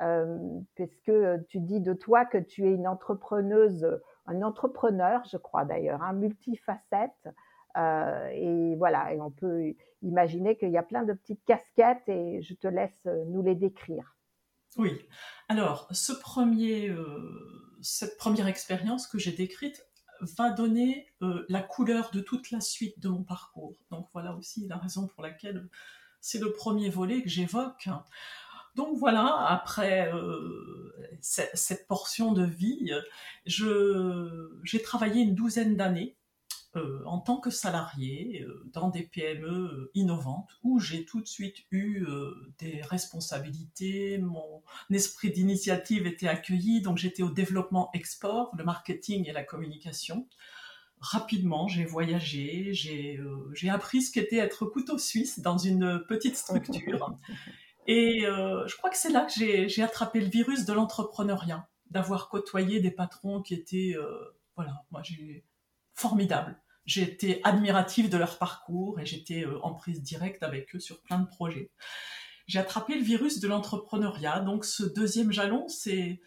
euh, 0.00 0.38
puisque 0.74 1.12
tu 1.48 1.58
dis 1.60 1.80
de 1.80 1.92
toi 1.92 2.24
que 2.24 2.38
tu 2.38 2.66
es 2.66 2.72
une 2.72 2.86
entrepreneuse, 2.86 4.00
un 4.26 4.42
entrepreneur, 4.42 5.22
je 5.30 5.36
crois 5.36 5.64
d'ailleurs, 5.64 6.02
un 6.02 6.12
multifacette. 6.12 7.28
Euh, 7.76 8.28
et 8.32 8.76
voilà, 8.76 9.12
et 9.12 9.20
on 9.20 9.30
peut 9.30 9.74
imaginer 10.02 10.56
qu'il 10.56 10.70
y 10.70 10.78
a 10.78 10.82
plein 10.82 11.04
de 11.04 11.12
petites 11.12 11.44
casquettes 11.44 12.08
et 12.08 12.42
je 12.42 12.54
te 12.54 12.66
laisse 12.68 13.06
nous 13.26 13.42
les 13.42 13.54
décrire. 13.54 14.16
Oui. 14.76 15.08
Alors, 15.48 15.88
ce 15.90 16.12
premier, 16.12 16.88
euh, 16.88 17.76
cette 17.82 18.16
première 18.16 18.46
expérience 18.46 19.06
que 19.06 19.18
j'ai 19.18 19.32
décrite 19.32 19.88
va 20.20 20.50
donner 20.50 21.12
euh, 21.22 21.44
la 21.48 21.62
couleur 21.62 22.10
de 22.10 22.20
toute 22.20 22.50
la 22.50 22.60
suite 22.60 22.98
de 23.00 23.08
mon 23.08 23.22
parcours. 23.22 23.76
Donc 23.90 24.08
voilà 24.12 24.34
aussi 24.34 24.66
la 24.66 24.76
raison 24.76 25.06
pour 25.06 25.22
laquelle 25.22 25.68
c'est 26.20 26.38
le 26.38 26.52
premier 26.52 26.90
volet 26.90 27.22
que 27.22 27.28
j'évoque. 27.28 27.88
Donc 28.75 28.96
voilà, 28.98 29.46
après 29.48 30.12
euh, 30.12 30.92
cette 31.20 31.87
portion 31.88 32.32
de 32.32 32.44
vie, 32.44 32.92
j'ai 33.44 34.82
travaillé 34.82 35.22
une 35.22 35.34
douzaine 35.34 35.76
d'années 35.76 36.17
euh, 36.78 37.02
en 37.04 37.18
tant 37.18 37.38
que 37.38 37.50
salarié 37.50 38.42
euh, 38.42 38.62
dans 38.73 38.88
des 38.88 39.02
PME 39.02 39.49
euh, 39.49 39.90
innovantes 39.94 40.49
où 40.62 40.78
j'ai 40.78 41.04
tout 41.04 41.20
de 41.20 41.26
suite 41.26 41.56
eu 41.70 42.06
des 42.58 42.80
responsabilités, 42.82 44.18
mon 44.18 44.62
esprit 44.90 45.30
d'initiative 45.30 46.06
était 46.06 46.28
accueilli, 46.28 46.80
donc 46.80 46.99
j'étais 46.99 47.23
au 47.23 47.30
développement 47.30 47.90
export, 47.92 48.54
le 48.56 48.64
marketing 48.64 49.28
et 49.28 49.32
la 49.32 49.44
communication. 49.44 50.26
Rapidement, 51.00 51.68
j'ai 51.68 51.85
voyagé, 51.85 52.73
j'ai 52.73 53.70
appris 53.70 54.02
ce 54.02 54.12
qu'était 54.12 54.38
être 54.38 54.66
couteau 54.66 54.99
suisse 54.99 55.40
dans 55.40 55.58
une 55.58 56.02
petite 56.08 56.37
structure. 56.37 57.14
Et 57.87 58.20
je 58.23 58.76
crois 58.76 58.90
que 58.90 58.99
c'est 58.99 59.11
là 59.11 59.25
que 59.25 59.68
j'ai 59.68 59.82
attrapé 59.82 60.20
le 60.20 60.26
virus 60.26 60.66
de 60.66 60.73
l'entrepreneuriat, 60.73 61.68
d'avoir 61.90 62.28
côtoyé 62.28 62.80
des 62.80 62.90
patrons 62.90 63.40
qui 63.40 63.54
étaient, 63.54 63.97
voilà, 64.56 64.85
moi 64.90 65.02
j'ai 65.02 65.44
formidable. 65.94 66.56
J'étais 66.88 67.42
admirative 67.45 68.09
de 68.09 68.16
leur 68.16 68.38
parcours 68.38 68.99
et 68.99 69.04
j'étais 69.04 69.45
euh, 69.45 69.61
en 69.62 69.75
prise 69.75 70.02
directe 70.02 70.42
avec 70.42 70.75
eux 70.75 70.80
sur 70.80 71.02
plein 71.02 71.18
de 71.18 71.26
projets. 71.26 71.71
J'ai 72.47 72.59
attrapé 72.59 72.95
le 72.95 73.02
virus 73.02 73.40
de 73.40 73.47
l'entrepreneuriat. 73.47 74.40
Donc 74.40 74.64
ce 74.64 74.85
deuxième 74.85 75.30
jalon, 75.30 75.68
c'est 75.68 76.18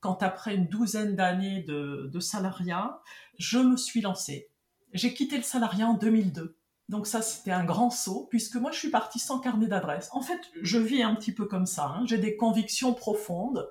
quand 0.00 0.24
après 0.24 0.56
une 0.56 0.66
douzaine 0.66 1.14
d'années 1.14 1.62
de, 1.62 2.18
salariat, 2.18 3.00
je 3.38 3.58
me 3.58 3.76
suis 3.76 4.00
lancée. 4.00 4.50
J'ai 4.92 5.14
quitté 5.14 5.36
le 5.36 5.44
salariat 5.44 5.86
en 5.86 5.94
2002. 5.94 6.56
Donc 6.88 7.06
ça, 7.06 7.22
c'était 7.22 7.52
un 7.52 7.64
grand 7.64 7.90
saut, 7.90 8.26
puisque 8.30 8.56
moi, 8.56 8.72
je 8.72 8.80
suis 8.80 8.90
partie 8.90 9.20
sans 9.20 9.38
carnet 9.38 9.68
d'adresse. 9.68 10.08
En 10.10 10.22
fait, 10.22 10.40
je 10.60 10.78
vis 10.78 11.04
un 11.04 11.14
petit 11.14 11.32
peu 11.32 11.46
comme 11.46 11.66
ça. 11.66 11.86
Hein. 11.86 12.04
J'ai 12.06 12.18
des 12.18 12.36
convictions 12.36 12.94
profondes. 12.94 13.70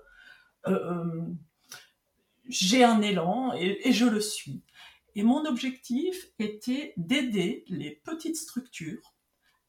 Euh, 0.68 0.72
euh, 0.72 1.22
j'ai 2.48 2.86
un 2.86 3.02
élan 3.02 3.52
et, 3.58 3.92
je 3.92 4.06
le 4.06 4.22
suis. 4.22 4.64
Et 5.16 5.24
mon 5.24 5.46
objectif 5.46 6.28
était 6.40 6.94
d'aider 6.98 7.66
les 7.68 7.92
petites 7.92 8.38
structures 8.38 9.16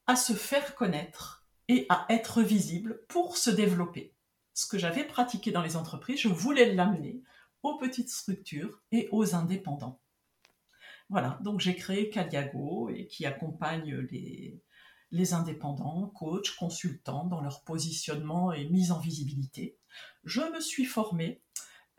à 0.06 0.16
se 0.16 0.32
faire 0.32 0.75
connaître 0.75 1.47
et 1.68 1.87
à 1.88 2.06
être 2.09 2.42
visibles 2.42 3.04
pour 3.09 3.37
se 3.37 3.50
développer. 3.50 4.14
Ce 4.54 4.66
que 4.66 4.78
j'avais 4.78 5.04
pratiqué 5.04 5.52
dans 5.52 5.62
les 5.62 5.76
entreprises, 5.76 6.20
je 6.20 6.28
voulais 6.28 6.75
l'amener 6.75 7.23
aux 7.62 7.78
petites 7.78 8.11
structures 8.11 8.80
et 8.92 9.09
aux 9.12 9.35
indépendants. 9.35 10.00
Voilà, 11.09 11.38
donc 11.42 11.61
j'ai 11.61 11.75
créé 11.75 12.11
Caliago 12.11 12.90
qui 13.09 13.26
accompagne 13.26 14.06
les, 14.11 14.61
les 15.12 15.35
indépendants, 15.35 16.06
coachs, 16.14 16.54
consultants 16.56 17.26
dans 17.26 17.40
leur 17.40 17.62
positionnement 17.64 18.52
et 18.52 18.68
mise 18.68 18.92
en 18.92 18.99
visibilité. 18.99 19.76
Je 20.25 20.40
me 20.40 20.61
suis 20.61 20.85
formée 20.85 21.42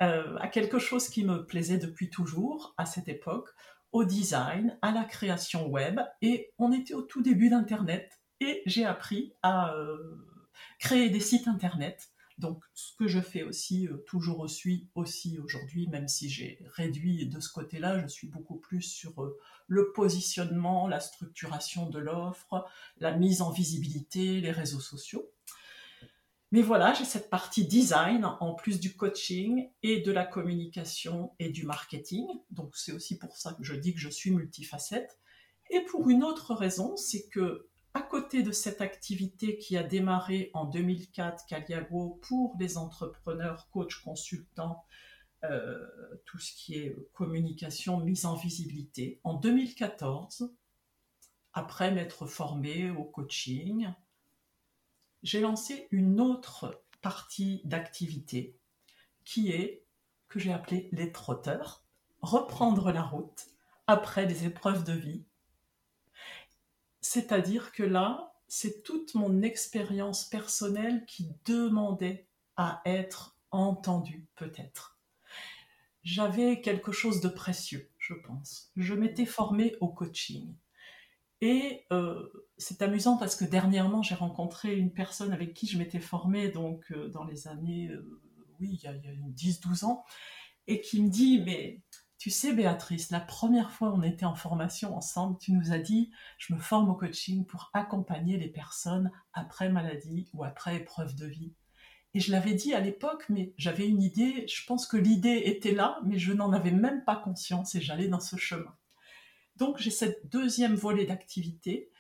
euh, 0.02 0.36
à 0.38 0.48
quelque 0.48 0.80
chose 0.80 1.10
qui 1.10 1.24
me 1.24 1.46
plaisait 1.46 1.78
depuis 1.78 2.10
toujours 2.10 2.74
à 2.78 2.86
cette 2.86 3.08
époque, 3.08 3.50
au 3.92 4.04
design, 4.04 4.78
à 4.82 4.92
la 4.92 5.04
création 5.04 5.68
web, 5.68 6.00
et 6.22 6.52
on 6.58 6.72
était 6.72 6.94
au 6.94 7.02
tout 7.02 7.22
début 7.22 7.50
d'Internet, 7.50 8.20
et 8.40 8.64
j'ai 8.66 8.86
appris 8.86 9.34
à 9.44 9.76
euh, 9.76 9.98
créer 10.80 11.10
des 11.10 11.20
sites 11.20 11.48
Internet. 11.48 12.10
Donc, 12.38 12.64
ce 12.74 12.96
que 12.98 13.08
je 13.08 13.20
fais 13.20 13.44
aussi, 13.44 13.88
euh, 13.88 13.98
toujours 14.08 14.40
aussi, 14.40 14.90
aussi 14.96 15.38
aujourd'hui, 15.38 15.88
même 15.88 16.08
si 16.08 16.30
j'ai 16.30 16.58
réduit 16.74 17.28
de 17.28 17.40
ce 17.40 17.52
côté-là, 17.52 18.00
je 18.00 18.08
suis 18.08 18.28
beaucoup 18.28 18.58
plus 18.58 18.82
sur 18.82 19.14
le 19.68 19.92
positionnement, 19.92 20.88
la 20.88 21.00
structuration 21.00 21.90
de 21.90 22.00
l'offre, 22.00 22.66
la 22.98 23.16
mise 23.16 23.44
en 23.44 23.52
visibilité, 23.52 24.42
les 24.42 24.52
réseaux 24.52 24.80
sociaux. 24.80 25.30
Mais 26.52 26.62
voilà, 26.62 26.94
j'ai 26.94 27.06
cette 27.06 27.30
partie 27.30 27.66
design 27.66 28.26
en 28.26 28.54
plus 28.54 28.80
du 28.80 28.96
coaching 28.96 29.70
et 29.84 30.02
de 30.02 30.12
la 30.12 30.26
communication 30.26 31.34
et 31.40 31.50
du 31.50 31.66
marketing. 31.66 32.28
Donc 32.50 32.76
c'est 32.76 32.92
aussi 32.92 33.18
pour 33.18 33.38
ça 33.38 33.54
que 33.54 33.64
je 33.64 33.74
dis 33.74 33.94
que 33.94 34.00
je 34.02 34.10
suis 34.10 34.32
multifacette. 34.32 35.18
Et 35.70 35.80
pour 35.82 36.10
une 36.10 36.24
autre 36.24 36.54
raison, 36.54 36.98
c'est 36.98 37.30
que 37.30 37.70
à 37.94 38.02
côté 38.02 38.44
de 38.44 38.52
cette 38.52 38.82
activité 38.82 39.58
qui 39.58 39.78
a 39.78 39.84
démarré 39.84 40.50
en 40.54 40.66
2004, 40.66 41.46
Caliago, 41.46 42.20
pour 42.22 42.56
les 42.60 42.78
entrepreneurs, 42.78 43.70
coachs, 43.72 44.02
consultants, 44.04 44.84
euh, 45.44 45.88
tout 46.26 46.38
ce 46.38 46.54
qui 46.54 46.76
est 46.76 46.96
communication, 47.14 48.00
mise 48.00 48.26
en 48.26 48.36
visibilité, 48.36 49.20
en 49.24 49.34
2014, 49.34 50.54
après 51.54 51.92
m'être 51.92 52.28
formé 52.28 52.92
au 52.92 53.04
coaching, 53.04 53.94
j'ai 55.24 55.42
lancé 55.42 55.88
une 55.92 56.20
autre 56.20 56.84
partie 57.02 57.62
d'activité 57.66 58.58
qui 59.26 59.52
est, 59.52 59.86
que 60.30 60.40
j'ai 60.40 60.54
appelée 60.54 60.90
les 60.92 61.12
trotteurs, 61.12 61.84
reprendre 62.22 62.92
la 62.92 63.04
route 63.04 63.48
après 63.88 64.26
des 64.26 64.46
épreuves 64.46 64.84
de 64.84 64.94
vie 64.94 65.24
c'est-à-dire 67.02 67.72
que 67.72 67.84
là, 67.84 68.34
c'est 68.48 68.84
toute 68.84 69.16
mon 69.16 69.42
expérience 69.42 70.24
personnelle 70.24 71.06
qui 71.06 71.34
demandait 71.46 72.28
à 72.56 72.82
être 72.86 73.38
entendue, 73.50 74.28
peut-être. 74.36 75.00
J'avais 76.04 76.62
quelque 76.62 76.92
chose 76.92 77.22
de 77.22 77.28
précieux, 77.28 77.90
je 77.98 78.14
pense. 78.14 78.72
Je 78.76 78.94
m'étais 78.94 79.26
formée 79.26 79.76
au 79.82 79.88
coaching. 79.88 80.54
Et 81.42 81.86
euh, 81.92 82.28
c'est 82.58 82.82
amusant 82.84 83.18
parce 83.18 83.36
que 83.36 83.46
dernièrement, 83.46 84.04
j'ai 84.04 84.16
rencontré 84.16 84.76
une 84.76 84.94
personne 84.94 85.34
avec 85.34 85.54
qui 85.54 85.68
je 85.68 85.78
m'étais 85.78 86.00
formée 86.00 86.50
donc, 86.50 86.92
euh, 86.92 87.10
dans 87.10 87.24
les 87.24 87.48
années, 87.48 87.90
euh, 87.90 88.22
oui, 88.60 88.80
il 88.80 88.84
y 88.84 88.88
a, 88.88 88.92
a 88.92 89.30
10-12 89.36 89.86
ans, 89.86 90.06
et 90.68 90.82
qui 90.82 91.02
me 91.02 91.10
dit, 91.10 91.42
mais 91.44 91.82
tu 92.20 92.30
sais, 92.30 92.54
Béatrice, 92.54 93.10
la 93.10 93.20
première 93.20 93.72
fois 93.72 93.92
on 93.92 94.04
était 94.04 94.26
en 94.26 94.36
formation 94.36 94.96
ensemble, 94.96 95.40
tu 95.40 95.52
nous 95.54 95.72
as 95.72 95.80
dit, 95.80 96.12
je 96.38 96.54
me 96.54 96.60
forme 96.60 96.90
au 96.92 96.94
coaching 96.94 97.46
pour 97.46 97.72
accompagner 97.74 98.38
les 98.38 98.50
personnes 98.50 99.12
après 99.34 99.70
maladie 99.70 100.30
ou 100.34 100.44
après 100.44 100.76
épreuve 100.76 101.16
de 101.16 101.26
vie. 101.26 101.54
Et 102.14 102.20
je 102.20 102.32
l'avais 102.32 102.54
dit 102.54 102.76
à 102.76 102.80
l'époque, 102.80 103.26
mais 103.30 103.54
j'avais 103.58 103.88
une 103.88 104.04
idée, 104.04 104.46
je 104.48 104.64
pense 104.68 104.86
que 104.86 104.98
l'idée 104.98 105.42
était 105.46 105.74
là, 105.74 106.00
mais 106.06 106.20
je 106.20 106.34
n'en 106.34 106.52
avais 106.52 106.72
même 106.72 107.04
pas 107.04 107.16
conscience 107.16 107.74
et 107.74 107.82
j'allais 107.82 108.10
dans 108.10 108.20
ce 108.20 108.36
chemin. 108.36 108.76
Donc 109.62 109.78
j'ai 109.78 109.92
cette 109.92 110.28
deuxième 110.28 110.74
volet 110.74 111.06
d'activité 111.06 111.92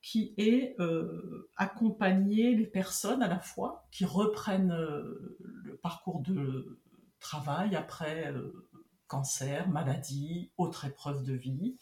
qui 0.00 0.32
est 0.38 0.74
euh, 0.80 1.50
accompagner 1.58 2.56
les 2.56 2.66
personnes 2.66 3.22
à 3.22 3.28
la 3.28 3.40
fois 3.40 3.86
qui 3.90 4.06
reprennent 4.06 4.72
euh, 4.72 5.36
le 5.38 5.76
parcours 5.76 6.20
de 6.20 6.80
travail 7.18 7.76
après 7.76 8.32
euh, 8.32 8.66
cancer, 9.06 9.68
maladie, 9.68 10.50
autre 10.56 10.86
épreuve 10.86 11.22
de 11.22 11.34
vie, 11.34 11.76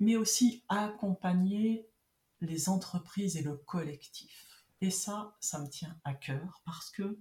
mais 0.00 0.16
aussi 0.16 0.64
accompagner 0.68 1.86
les 2.40 2.68
entreprises 2.68 3.36
et 3.36 3.42
le 3.42 3.54
collectif. 3.54 4.64
Et 4.80 4.90
ça, 4.90 5.36
ça 5.38 5.60
me 5.60 5.68
tient 5.68 5.96
à 6.02 6.12
cœur 6.12 6.60
parce 6.64 6.90
que 6.90 7.20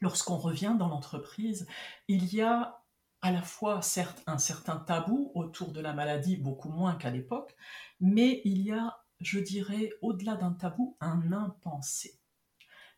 lorsqu'on 0.00 0.38
revient 0.38 0.76
dans 0.78 0.88
l'entreprise, 0.88 1.66
il 2.08 2.32
y 2.34 2.40
a 2.40 2.85
à 3.22 3.32
la 3.32 3.42
fois 3.42 3.82
certes 3.82 4.22
un 4.26 4.38
certain 4.38 4.76
tabou 4.76 5.32
autour 5.34 5.72
de 5.72 5.80
la 5.80 5.92
maladie, 5.92 6.36
beaucoup 6.36 6.68
moins 6.68 6.96
qu'à 6.96 7.10
l'époque, 7.10 7.56
mais 8.00 8.40
il 8.44 8.62
y 8.62 8.72
a, 8.72 8.98
je 9.20 9.38
dirais, 9.38 9.90
au-delà 10.02 10.36
d'un 10.36 10.52
tabou, 10.52 10.96
un 11.00 11.32
impensé. 11.32 12.20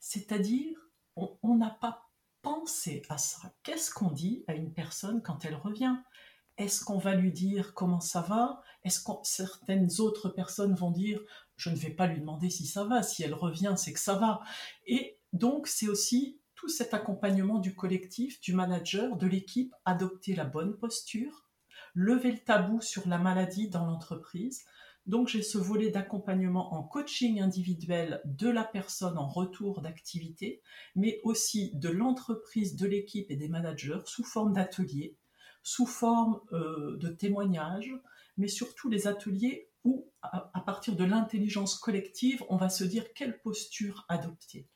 C'est-à-dire, 0.01 0.79
on 1.17 1.57
n'a 1.57 1.71
pas 1.71 2.09
pensez 2.43 3.03
à 3.09 3.19
ça. 3.19 3.53
Qu'est-ce 3.63 3.93
qu'on 3.93 4.11
dit 4.11 4.45
à 4.47 4.55
une 4.55 4.73
personne 4.73 5.23
quand 5.23 5.45
elle 5.45 5.57
revient? 5.57 5.97
Est-ce 6.57 6.85
qu'on 6.85 6.99
va 6.99 7.15
lui 7.15 7.33
dire 7.33 7.75
comment 7.75 8.01
ça 8.01 8.21
va? 8.21 8.63
Est-ce 8.85 9.01
que 9.01 9.13
certaines 9.23 9.89
autres 10.01 10.29
personnes 10.29 10.75
vont 10.75 10.91
dire 10.91 11.21
je 11.57 11.71
ne 11.71 11.77
vais 11.77 11.91
pas 11.91 12.07
lui 12.07 12.21
demander 12.21 12.51
si 12.51 12.67
ça 12.67 12.85
va, 12.85 13.03
si 13.03 13.23
elle 13.23 13.35
revient, 13.35 13.75
c'est 13.77 13.93
que 13.93 14.01
ça 14.01 14.15
va. 14.15 14.41
Et 14.87 15.19
donc 15.33 15.67
c'est 15.67 15.89
aussi 15.89 16.38
tout 16.59 16.69
cet 16.69 16.93
accompagnement 16.93 17.61
du 17.61 17.77
collectif, 17.77 18.41
du 18.41 18.53
manager, 18.53 19.17
de 19.17 19.29
l'équipe, 19.29 19.73
adopter 19.85 20.35
la 20.35 20.45
bonne 20.45 20.77
posture, 20.77 21.49
lever 21.95 22.33
le 22.33 22.39
tabou 22.39 22.81
sur 22.81 23.07
la 23.09 23.19
maladie 23.19 23.69
dans 23.69 23.87
l'entreprise, 23.87 24.65
donc 25.07 25.29
j'ai 25.29 25.43
ce 25.43 25.57
volet 25.57 25.91
d'accompagnement 25.91 26.75
en 26.75 26.83
coaching 26.83 27.41
individuel 27.41 28.21
de 28.25 28.49
la 28.49 28.65
personne 28.65 29.17
en 29.19 29.29
retour 29.29 29.81
d'activité, 29.83 30.61
mais 30.97 31.21
aussi 31.23 31.71
de 31.77 31.89
l'entreprise, 31.89 32.75
de 32.75 32.89
l'équipe 32.89 33.31
et 33.31 33.37
des 33.37 33.49
managers 33.49 34.01
sous 34.05 34.25
forme 34.25 34.53
d'ateliers, 34.53 35.17
sous 35.63 35.87
forme 35.87 36.41
euh, 36.53 36.97
de 36.97 37.09
témoignages, 37.09 37.95
mais 38.37 38.49
surtout 38.49 38.89
les 38.89 39.07
ateliers 39.07 39.71
où, 39.85 40.11
à, 40.23 40.61
partir 40.67 40.97
de 40.97 41.05
l'intelligence 41.05 41.79
collective, 41.79 42.43
on 42.49 42.57
va 42.57 42.69
se 42.69 42.83
dire 42.83 43.15
quelle 43.15 43.41
posture 43.41 44.05
adopter. 44.09 44.67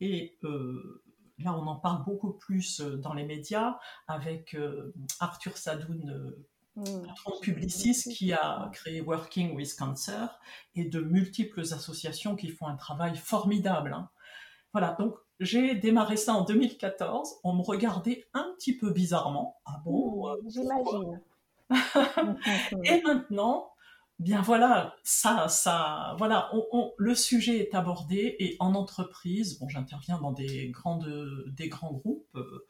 Et 0.00 0.36
euh, 0.42 1.02
là, 1.44 1.54
on 1.54 1.66
en 1.66 1.76
parle 1.76 2.04
beaucoup 2.04 2.32
plus 2.32 2.80
euh, 2.80 2.96
dans 2.96 3.14
les 3.14 3.24
médias 3.24 3.78
avec 4.06 4.56
Arthur 5.20 5.56
Sadoun 5.56 6.34
un 6.78 6.82
mmh. 6.82 7.40
publiciste 7.42 8.12
qui 8.12 8.32
a 8.32 8.70
créé 8.72 9.00
Working 9.00 9.54
with 9.56 9.74
Cancer 9.76 10.38
et 10.74 10.84
de 10.84 11.00
multiples 11.00 11.60
associations 11.60 12.36
qui 12.36 12.48
font 12.48 12.66
un 12.66 12.76
travail 12.76 13.16
formidable. 13.16 13.92
Hein. 13.92 14.08
Voilà, 14.72 14.94
donc 14.98 15.14
j'ai 15.40 15.74
démarré 15.74 16.16
ça 16.16 16.34
en 16.34 16.44
2014. 16.44 17.40
On 17.44 17.54
me 17.54 17.62
regardait 17.62 18.26
un 18.34 18.52
petit 18.56 18.76
peu 18.76 18.90
bizarrement. 18.90 19.56
Ah 19.64 19.80
bon 19.84 20.28
mmh, 20.28 20.50
J'imagine. 20.50 21.20
et 22.84 23.02
maintenant, 23.02 23.70
bien 24.18 24.42
voilà, 24.42 24.96
ça, 25.04 25.48
ça, 25.48 26.14
voilà, 26.18 26.50
le 26.98 27.14
sujet 27.14 27.58
est 27.58 27.74
abordé 27.74 28.36
et 28.38 28.56
en 28.58 28.74
entreprise, 28.74 29.58
bon, 29.58 29.68
j'interviens 29.68 30.18
dans 30.18 30.32
des 30.32 30.70
grandes, 30.70 31.44
des 31.46 31.68
grands 31.68 31.92
groupes. 31.92 32.28
Euh, 32.34 32.66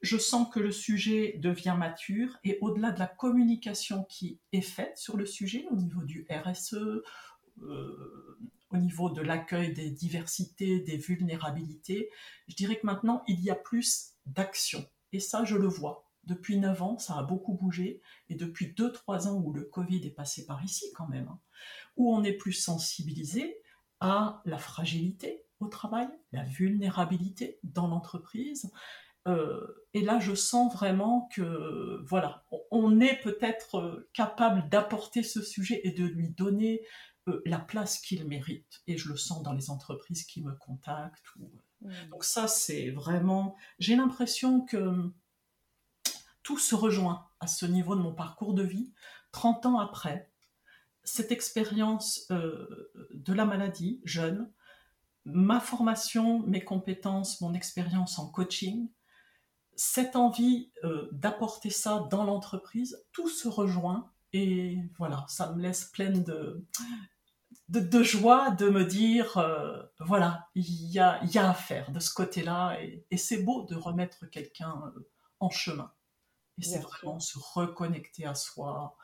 je 0.00 0.18
sens 0.18 0.48
que 0.52 0.60
le 0.60 0.70
sujet 0.70 1.38
devient 1.38 1.76
mature 1.78 2.36
et 2.44 2.58
au-delà 2.60 2.92
de 2.92 2.98
la 2.98 3.06
communication 3.06 4.04
qui 4.04 4.38
est 4.52 4.60
faite 4.60 4.98
sur 4.98 5.16
le 5.16 5.26
sujet 5.26 5.66
au 5.70 5.76
niveau 5.76 6.02
du 6.02 6.26
RSE, 6.30 6.74
euh, 7.62 8.38
au 8.70 8.76
niveau 8.76 9.08
de 9.08 9.22
l'accueil 9.22 9.72
des 9.72 9.90
diversités, 9.90 10.80
des 10.80 10.96
vulnérabilités, 10.96 12.10
je 12.48 12.54
dirais 12.54 12.78
que 12.78 12.86
maintenant 12.86 13.22
il 13.28 13.40
y 13.40 13.50
a 13.50 13.54
plus 13.54 14.14
d'action. 14.26 14.86
Et 15.12 15.20
ça, 15.20 15.44
je 15.44 15.56
le 15.56 15.68
vois. 15.68 16.03
Depuis 16.26 16.58
9 16.58 16.82
ans, 16.82 16.98
ça 16.98 17.18
a 17.18 17.22
beaucoup 17.22 17.54
bougé. 17.54 18.00
Et 18.28 18.34
depuis 18.34 18.74
2-3 18.74 19.28
ans 19.28 19.40
où 19.40 19.52
le 19.52 19.64
Covid 19.64 20.06
est 20.06 20.14
passé 20.14 20.46
par 20.46 20.64
ici 20.64 20.86
quand 20.94 21.08
même, 21.08 21.28
hein, 21.28 21.40
où 21.96 22.14
on 22.14 22.24
est 22.24 22.32
plus 22.32 22.52
sensibilisé 22.52 23.60
à 24.00 24.42
la 24.44 24.58
fragilité 24.58 25.44
au 25.60 25.68
travail, 25.68 26.08
la 26.32 26.44
vulnérabilité 26.44 27.58
dans 27.62 27.86
l'entreprise, 27.86 28.70
euh, 29.26 29.66
et 29.94 30.02
là, 30.02 30.18
je 30.18 30.34
sens 30.34 30.72
vraiment 30.72 31.28
que, 31.32 32.02
voilà, 32.06 32.44
on 32.70 33.00
est 33.00 33.20
peut-être 33.22 33.76
euh, 33.76 34.10
capable 34.12 34.68
d'apporter 34.68 35.22
ce 35.22 35.40
sujet 35.40 35.80
et 35.84 35.92
de 35.92 36.04
lui 36.04 36.30
donner 36.30 36.82
euh, 37.28 37.40
la 37.46 37.58
place 37.58 37.98
qu'il 38.00 38.26
mérite. 38.26 38.82
Et 38.86 38.98
je 38.98 39.08
le 39.08 39.16
sens 39.16 39.42
dans 39.42 39.52
les 39.52 39.70
entreprises 39.70 40.24
qui 40.24 40.42
me 40.42 40.52
contactent. 40.52 41.24
Mmh. 41.36 41.88
Donc 42.10 42.24
ça, 42.24 42.48
c'est 42.48 42.90
vraiment... 42.90 43.56
J'ai 43.78 43.96
l'impression 43.96 44.60
que 44.60 45.10
tout 46.44 46.58
se 46.58 46.76
rejoint 46.76 47.26
à 47.40 47.48
ce 47.48 47.66
niveau 47.66 47.96
de 47.96 48.00
mon 48.00 48.14
parcours 48.14 48.54
de 48.54 48.62
vie. 48.62 48.92
30 49.32 49.66
ans 49.66 49.78
après, 49.80 50.30
cette 51.02 51.32
expérience 51.32 52.28
de 52.30 53.32
la 53.32 53.44
maladie, 53.44 54.00
jeune, 54.04 54.50
ma 55.24 55.58
formation, 55.60 56.40
mes 56.46 56.62
compétences, 56.62 57.40
mon 57.40 57.54
expérience 57.54 58.18
en 58.18 58.28
coaching, 58.28 58.88
cette 59.76 60.16
envie 60.16 60.70
euh, 60.84 61.08
d'apporter 61.12 61.70
ça 61.70 62.06
dans 62.10 62.24
l'entreprise, 62.24 63.04
tout 63.12 63.28
se 63.28 63.48
rejoint 63.48 64.10
et 64.32 64.78
voilà, 64.98 65.24
ça 65.28 65.52
me 65.52 65.62
laisse 65.62 65.84
pleine 65.86 66.24
de, 66.24 68.02
joie 68.02 68.50
de 68.50 68.68
me 68.68 68.84
dire, 68.84 69.38
euh, 69.38 69.82
voilà, 70.00 70.48
il 70.54 70.90
y 70.90 70.98
a, 70.98 71.24
y 71.24 71.38
à 71.38 71.54
faire 71.54 71.90
de 71.90 72.00
ce 72.00 72.12
côté-là 72.12 72.78
et, 72.80 73.16
c'est 73.16 73.42
beau 73.42 73.64
de 73.64 73.76
remettre 73.76 74.26
quelqu'un 74.26 74.92
euh, 74.96 75.08
en 75.40 75.50
chemin. 75.50 75.92
Et 76.58 76.62
c'est 76.62 76.78
vraiment 76.78 77.20
se 77.20 77.38
reconnecter 77.38 78.26
à 78.26 78.34
soi, 78.34 78.96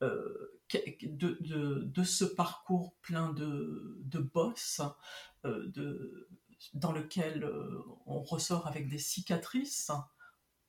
de, 0.00 1.38
de, 1.84 2.04
ce 2.04 2.24
parcours 2.24 2.94
plein 3.02 3.32
de, 3.32 3.98
de 4.04 4.18
bosses, 4.18 4.80
de, 5.44 6.28
dans 6.74 6.92
lequel 6.92 7.44
euh, 7.44 7.82
on 8.06 8.22
ressort 8.22 8.66
avec 8.66 8.88
des 8.88 8.98
cicatrices, 8.98 9.90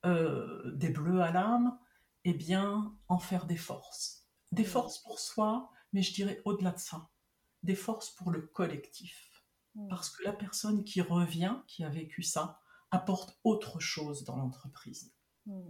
euh, 0.04 0.72
des 0.74 0.90
bleus 0.90 1.20
à 1.20 1.30
l'âme, 1.30 1.78
et 2.24 2.30
eh 2.30 2.34
bien, 2.34 2.96
en 3.08 3.18
faire 3.18 3.46
des 3.46 3.56
forces. 3.56 4.26
Des 4.50 4.64
forces 4.64 4.98
pour 4.98 5.18
soi, 5.18 5.70
mais 5.92 6.00
je 6.00 6.14
dirais 6.14 6.40
au-delà 6.46 6.70
de 6.70 6.78
ça, 6.78 7.10
des 7.62 7.74
forces 7.74 8.10
pour 8.10 8.30
le 8.30 8.40
collectif. 8.40 9.42
Hmm. 9.74 9.88
Parce 9.88 10.08
que 10.10 10.22
la 10.24 10.32
personne 10.32 10.84
qui 10.84 11.02
revient, 11.02 11.56
qui 11.66 11.84
a 11.84 11.90
vécu 11.90 12.22
ça, 12.22 12.60
apporte 12.90 13.38
autre 13.44 13.78
chose 13.78 14.24
dans 14.24 14.36
l'entreprise. 14.36 15.12
Hmm. 15.44 15.68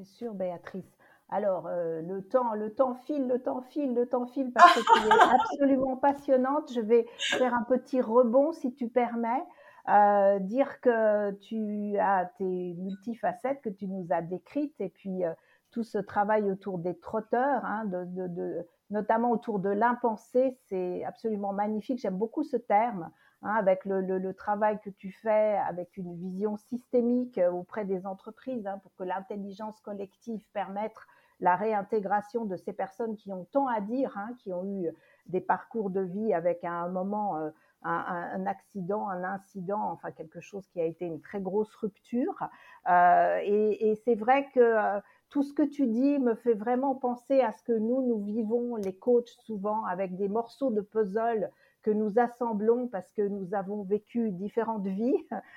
C'est 0.00 0.06
sûr, 0.06 0.32
Béatrice. 0.32 0.96
Alors, 1.28 1.66
euh, 1.66 2.00
le 2.00 2.22
temps, 2.22 2.54
le 2.54 2.72
temps 2.72 2.94
file, 2.94 3.28
le 3.28 3.38
temps 3.38 3.60
file, 3.60 3.92
le 3.92 4.06
temps 4.06 4.26
file 4.26 4.50
parce 4.50 4.74
que 4.74 4.80
tu 4.80 5.06
es 5.06 5.10
absolument 5.34 5.96
passionnante. 5.98 6.72
Je 6.72 6.80
vais 6.80 7.06
faire 7.18 7.52
un 7.52 7.64
petit 7.64 8.00
rebond, 8.00 8.52
si 8.52 8.72
tu 8.72 8.88
permets. 8.88 9.44
Euh, 9.90 10.38
dire 10.38 10.80
que 10.80 11.32
tu 11.32 11.98
as 11.98 12.32
tes 12.38 12.74
multifacettes 12.78 13.60
que 13.60 13.68
tu 13.68 13.88
nous 13.88 14.06
as 14.08 14.22
décrites 14.22 14.80
et 14.80 14.88
puis 14.88 15.22
euh, 15.22 15.34
tout 15.70 15.82
ce 15.82 15.98
travail 15.98 16.50
autour 16.50 16.78
des 16.78 16.98
trotteurs, 16.98 17.62
hein, 17.66 17.84
de, 17.84 18.66
notamment 18.88 19.32
autour 19.32 19.58
de 19.58 19.68
l'impensé, 19.68 20.56
c'est 20.64 21.04
absolument 21.04 21.52
magnifique. 21.52 21.98
J'aime 21.98 22.16
beaucoup 22.16 22.42
ce 22.42 22.56
terme. 22.56 23.10
Hein, 23.42 23.54
avec 23.54 23.86
le, 23.86 24.32
travail 24.32 24.78
que 24.80 24.90
tu 24.90 25.10
fais, 25.10 25.56
avec 25.66 25.96
une 25.96 26.14
vision 26.14 26.56
systémique 26.56 27.38
euh, 27.38 27.50
auprès 27.50 27.84
des 27.86 28.06
entreprises, 28.06 28.66
hein, 28.66 28.78
pour 28.82 28.94
que 28.96 29.04
l'intelligence 29.04 29.80
collective 29.80 30.46
permette 30.52 30.96
la 31.40 31.56
réintégration 31.56 32.44
de 32.44 32.56
ces 32.56 32.74
personnes 32.74 33.16
qui 33.16 33.32
ont 33.32 33.46
tant 33.50 33.66
à 33.66 33.80
dire, 33.80 34.14
qui 34.40 34.52
ont 34.52 34.64
eu 34.64 34.90
des 35.26 35.40
parcours 35.40 35.88
de 35.88 36.02
vie 36.02 36.34
avec 36.34 36.64
un 36.64 36.88
moment 36.88 37.50
un, 37.82 38.46
accident, 38.46 39.08
un 39.08 39.24
incident, 39.24 39.80
enfin 39.90 40.10
quelque 40.10 40.40
chose 40.40 40.66
qui 40.68 40.80
a 40.80 40.84
été 40.84 41.06
une 41.06 41.20
très 41.20 41.40
grosse 41.40 41.74
rupture. 41.76 42.48
Euh, 42.88 43.38
et, 43.42 43.94
c'est 44.04 44.14
vrai 44.14 44.48
que 44.54 44.60
euh, 44.60 45.00
tout 45.30 45.42
ce 45.42 45.52
que 45.52 45.62
tu 45.62 45.86
dis 45.86 46.18
me 46.18 46.34
fait 46.34 46.54
vraiment 46.54 46.94
penser 46.94 47.40
à 47.40 47.52
ce 47.52 47.62
que 47.62 47.72
nous, 47.72 48.02
nous 48.06 48.22
vivons, 48.22 48.76
les 48.76 48.94
coachs, 48.94 49.28
souvent 49.44 49.84
avec 49.84 50.16
des 50.16 50.28
morceaux 50.28 50.70
de 50.70 50.80
puzzle 50.80 51.50
que 51.82 51.90
nous 51.90 52.18
assemblons 52.18 52.88
parce 52.88 53.12
que 53.12 53.22
nous 53.22 53.54
avons 53.54 53.82
vécu 53.82 54.30
différentes 54.30 54.86
vies 54.86 55.16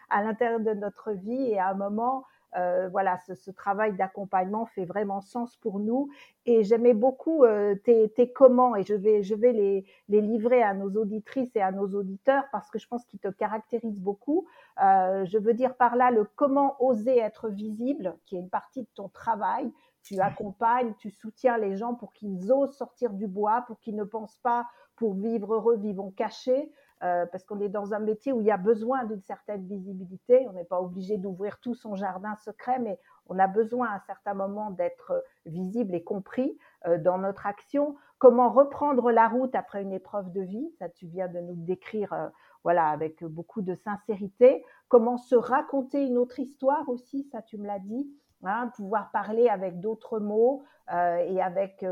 à 0.10 0.24
l'intérieur 0.24 0.60
de 0.60 0.74
notre 0.74 1.12
vie 1.12 1.50
et 1.52 1.60
à 1.60 1.70
un 1.70 1.74
moment, 1.74 2.26
euh, 2.56 2.88
voilà, 2.90 3.18
ce, 3.18 3.52
travail 3.52 3.94
d'accompagnement 3.94 4.66
fait 4.66 4.86
vraiment 4.86 5.22
sens 5.22 5.56
pour 5.58 5.80
nous. 5.80 6.10
Et 6.46 6.64
j'aimais 6.64 6.94
beaucoup 6.94 7.44
euh, 7.44 7.76
tes, 7.76 8.32
comment, 8.34 8.76
et 8.76 8.84
je 8.84 8.94
vais, 8.94 9.24
je 9.24 9.34
vais 9.34 9.54
les, 9.54 9.86
les, 10.10 10.22
livrer 10.22 10.62
à 10.62 10.74
nos 10.74 10.92
auditrices 10.92 11.56
et 11.56 11.62
à 11.62 11.72
nos 11.72 11.88
auditeurs 11.96 12.44
parce 12.52 12.70
que 12.70 12.80
je 12.80 12.88
pense 12.88 13.06
qu'ils 13.06 13.20
te 13.20 13.30
caractérisent 13.30 14.00
beaucoup. 14.00 14.46
Euh, 14.84 15.26
je 15.26 15.38
veux 15.38 15.54
dire 15.54 15.76
par 15.76 15.96
là 15.96 16.12
le 16.12 16.26
comment 16.36 16.76
oser 16.80 17.18
être 17.18 17.50
visible, 17.50 18.16
qui 18.26 18.36
est 18.36 18.40
une 18.40 18.50
partie 18.50 18.84
de 18.84 18.90
ton 18.94 19.10
travail. 19.10 19.72
Tu 20.04 20.20
accompagnes, 20.20 20.94
tu 20.98 21.10
soutiens 21.10 21.58
les 21.58 21.78
gens 21.78 21.96
pour 21.96 22.12
qu'ils 22.14 22.52
osent 22.52 22.76
sortir 22.76 23.14
du 23.14 23.26
bois, 23.26 23.64
pour 23.68 23.80
qu'ils 23.80 23.96
ne 23.96 24.04
pensent 24.04 24.40
pas 24.40 24.68
pour 25.04 25.16
vivre 25.16 25.56
heureux, 25.56 25.76
vivons 25.76 26.12
cachés. 26.12 26.72
Euh, 27.04 27.26
parce 27.26 27.44
qu'on 27.44 27.60
est 27.60 27.68
dans 27.68 27.94
un 27.94 28.00
métier 28.00 28.32
où 28.32 28.40
il 28.40 28.48
y 28.48 28.52
a 28.52 28.56
besoin 28.56 29.04
d'une 29.04 29.22
certaine 29.24 29.68
visibilité. 29.68 30.48
On 30.48 30.54
n'est 30.54 30.64
pas 30.64 30.80
obligé 30.80 31.18
d'ouvrir 31.18 31.60
tout 31.60 31.76
son 31.76 31.98
jardin 31.98 32.34
secret, 32.38 32.80
mais 32.80 32.98
on 33.28 33.38
a 33.38 33.48
besoin 33.48 33.88
à 33.88 33.96
un 33.96 34.00
certain 34.08 34.34
moment 34.34 34.72
d'être 34.72 35.12
euh, 35.12 35.20
visible 35.46 35.94
et 35.96 36.04
compris 36.06 36.58
euh, 36.88 36.98
dans 36.98 37.18
notre 37.18 37.46
action. 37.46 37.98
Comment 38.18 38.50
reprendre 38.50 39.12
la 39.12 39.28
route 39.28 39.54
après 39.56 39.82
une 39.82 39.92
épreuve 39.92 40.32
de 40.32 40.40
vie, 40.40 40.72
ça 40.80 40.88
tu 40.88 41.08
viens 41.08 41.28
de 41.28 41.42
nous 41.42 41.56
décrire, 41.58 42.32
voilà, 42.64 42.88
avec 42.88 43.22
beaucoup 43.26 43.62
de 43.62 43.76
sincérité. 43.76 44.64
Comment 44.88 45.18
se 45.18 45.36
raconter 45.36 46.06
une 46.06 46.18
autre 46.18 46.40
histoire 46.40 46.88
aussi, 46.88 47.28
ça 47.34 47.42
tu 47.42 47.58
me 47.58 47.68
l'as 47.68 47.80
dit. 47.80 48.10
Hein, 48.46 48.72
pouvoir 48.76 49.12
parler 49.12 49.50
avec 49.50 49.80
d'autres 49.80 50.20
mots 50.20 50.64
et 50.92 51.42
avec 51.42 51.86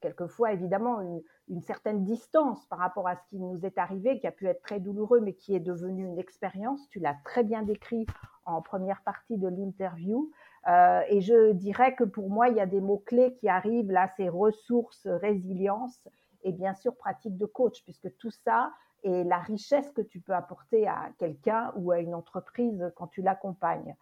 quelquefois 0.00 0.52
évidemment 0.52 1.00
une, 1.00 1.22
une 1.48 1.60
certaine 1.62 2.04
distance 2.04 2.64
par 2.66 2.78
rapport 2.78 3.06
à 3.08 3.16
ce 3.16 3.22
qui 3.28 3.38
nous 3.38 3.64
est 3.64 3.78
arrivé, 3.78 4.18
qui 4.18 4.26
a 4.26 4.32
pu 4.32 4.46
être 4.46 4.62
très 4.62 4.80
douloureux, 4.80 5.20
mais 5.20 5.34
qui 5.34 5.54
est 5.54 5.60
devenu 5.60 6.04
une 6.04 6.18
expérience. 6.18 6.88
Tu 6.88 7.00
l'as 7.00 7.16
très 7.24 7.42
bien 7.42 7.62
décrit 7.62 8.06
en 8.46 8.62
première 8.62 9.02
partie 9.02 9.36
de 9.36 9.48
l'interview. 9.48 10.30
Euh, 10.68 11.02
et 11.08 11.20
je 11.20 11.52
dirais 11.52 11.94
que 11.94 12.04
pour 12.04 12.30
moi, 12.30 12.48
il 12.48 12.56
y 12.56 12.60
a 12.60 12.66
des 12.66 12.80
mots-clés 12.80 13.34
qui 13.34 13.48
arrivent 13.48 13.90
là, 13.90 14.10
c'est 14.16 14.28
ressources, 14.28 15.06
résilience 15.06 16.08
et 16.42 16.52
bien 16.52 16.74
sûr 16.74 16.96
pratique 16.96 17.36
de 17.36 17.46
coach, 17.46 17.82
puisque 17.84 18.14
tout 18.16 18.30
ça 18.30 18.72
est 19.02 19.24
la 19.24 19.38
richesse 19.38 19.90
que 19.92 20.00
tu 20.00 20.20
peux 20.20 20.32
apporter 20.32 20.88
à 20.88 21.10
quelqu'un 21.18 21.72
ou 21.76 21.90
à 21.90 21.98
une 21.98 22.14
entreprise 22.14 22.90
quand 22.96 23.08
tu 23.08 23.20
l'accompagnes. 23.20 23.94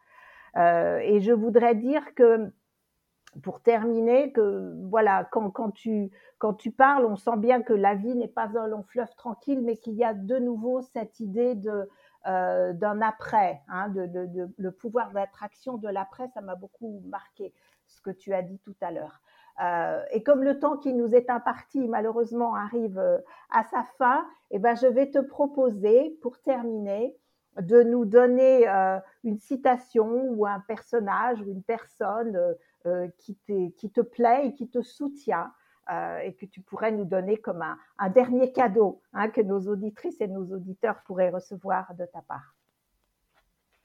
Euh, 0.57 0.99
et 0.99 1.21
je 1.21 1.33
voudrais 1.33 1.75
dire 1.75 2.15
que 2.15 2.53
pour 3.41 3.61
terminer, 3.61 4.33
que 4.33 4.75
voilà, 4.89 5.27
quand, 5.31 5.71
tu, 5.71 6.11
quand 6.39 6.55
tu 6.55 6.71
parles, 6.71 7.07
on 7.07 7.17
sent 7.17 7.39
bien 7.39 7.63
que 7.63 7.73
la 7.73 7.95
vie 7.95 8.15
n'est 8.15 8.29
pas 8.29 8.51
un 8.59 8.67
long 8.67 8.83
fleuve 8.83 9.15
tranquille, 9.17 9.63
mais 9.63 9.77
qu'il 9.77 9.95
y 9.95 10.05
a 10.05 10.13
de 10.13 10.39
nouveau 10.39 10.83
cette 10.83 11.21
idée 11.21 11.55
de 11.55 11.89
euh, 12.29 12.73
d'un 12.73 13.01
après, 13.01 13.63
hein, 13.67 13.89
de, 13.89 14.49
le 14.57 14.71
pouvoir 14.71 15.11
d'attraction 15.11 15.77
de 15.77 15.89
l'après, 15.89 16.29
ça 16.29 16.41
m'a 16.41 16.55
beaucoup 16.55 17.03
marqué 17.07 17.53
ce 17.89 18.01
que 18.01 18.11
tu 18.11 18.33
as 18.33 18.43
dit 18.43 18.61
tout 18.61 18.77
à 18.81 18.93
l'heure. 18.93 19.21
Euh, 19.61 20.01
et 20.13 20.23
comme 20.23 20.45
le 20.45 20.61
temps 20.61 20.77
qui 20.77 20.95
nous 20.95 21.17
est 21.17 21.29
imparti 21.29 21.89
malheureusement 21.89 22.55
arrive 22.55 22.97
euh, 22.99 23.19
à 23.51 23.65
sa 23.65 23.83
fin, 23.99 24.25
eh 24.53 24.61
ben 24.61 24.77
je 24.77 24.87
vais 24.87 25.11
te 25.11 25.19
proposer 25.19 26.17
pour 26.23 26.41
terminer 26.41 27.17
de 27.61 27.83
nous 27.83 28.05
donner 28.07 28.67
une 29.25 29.37
citation 29.37 30.09
ou 30.31 30.47
un 30.47 30.61
personnage 30.61 31.43
ou 31.43 31.51
une 31.51 31.63
personne 31.63 32.39
qui, 33.19 33.39
qui, 33.77 33.91
te 33.91 34.01
plaît 34.01 34.49
et 34.49 34.55
qui 34.55 34.69
te 34.69 34.83
soutient 34.83 35.53
euh, 35.91 36.19
et 36.19 36.35
que 36.35 36.47
tu 36.47 36.61
pourrais 36.61 36.93
nous 36.93 37.05
donner 37.05 37.39
comme 37.39 37.63
un, 37.99 38.11
dernier 38.11 38.53
cadeau 38.53 39.03
hein, 39.13 39.29
que 39.31 39.41
nos 39.41 39.69
auditrices 39.69 40.21
et 40.21 40.29
nos 40.29 40.55
auditeurs 40.55 41.03
pourraient 41.05 41.31
recevoir 41.31 41.95
de 41.95 42.07
ta 42.07 42.23
part. 42.23 42.55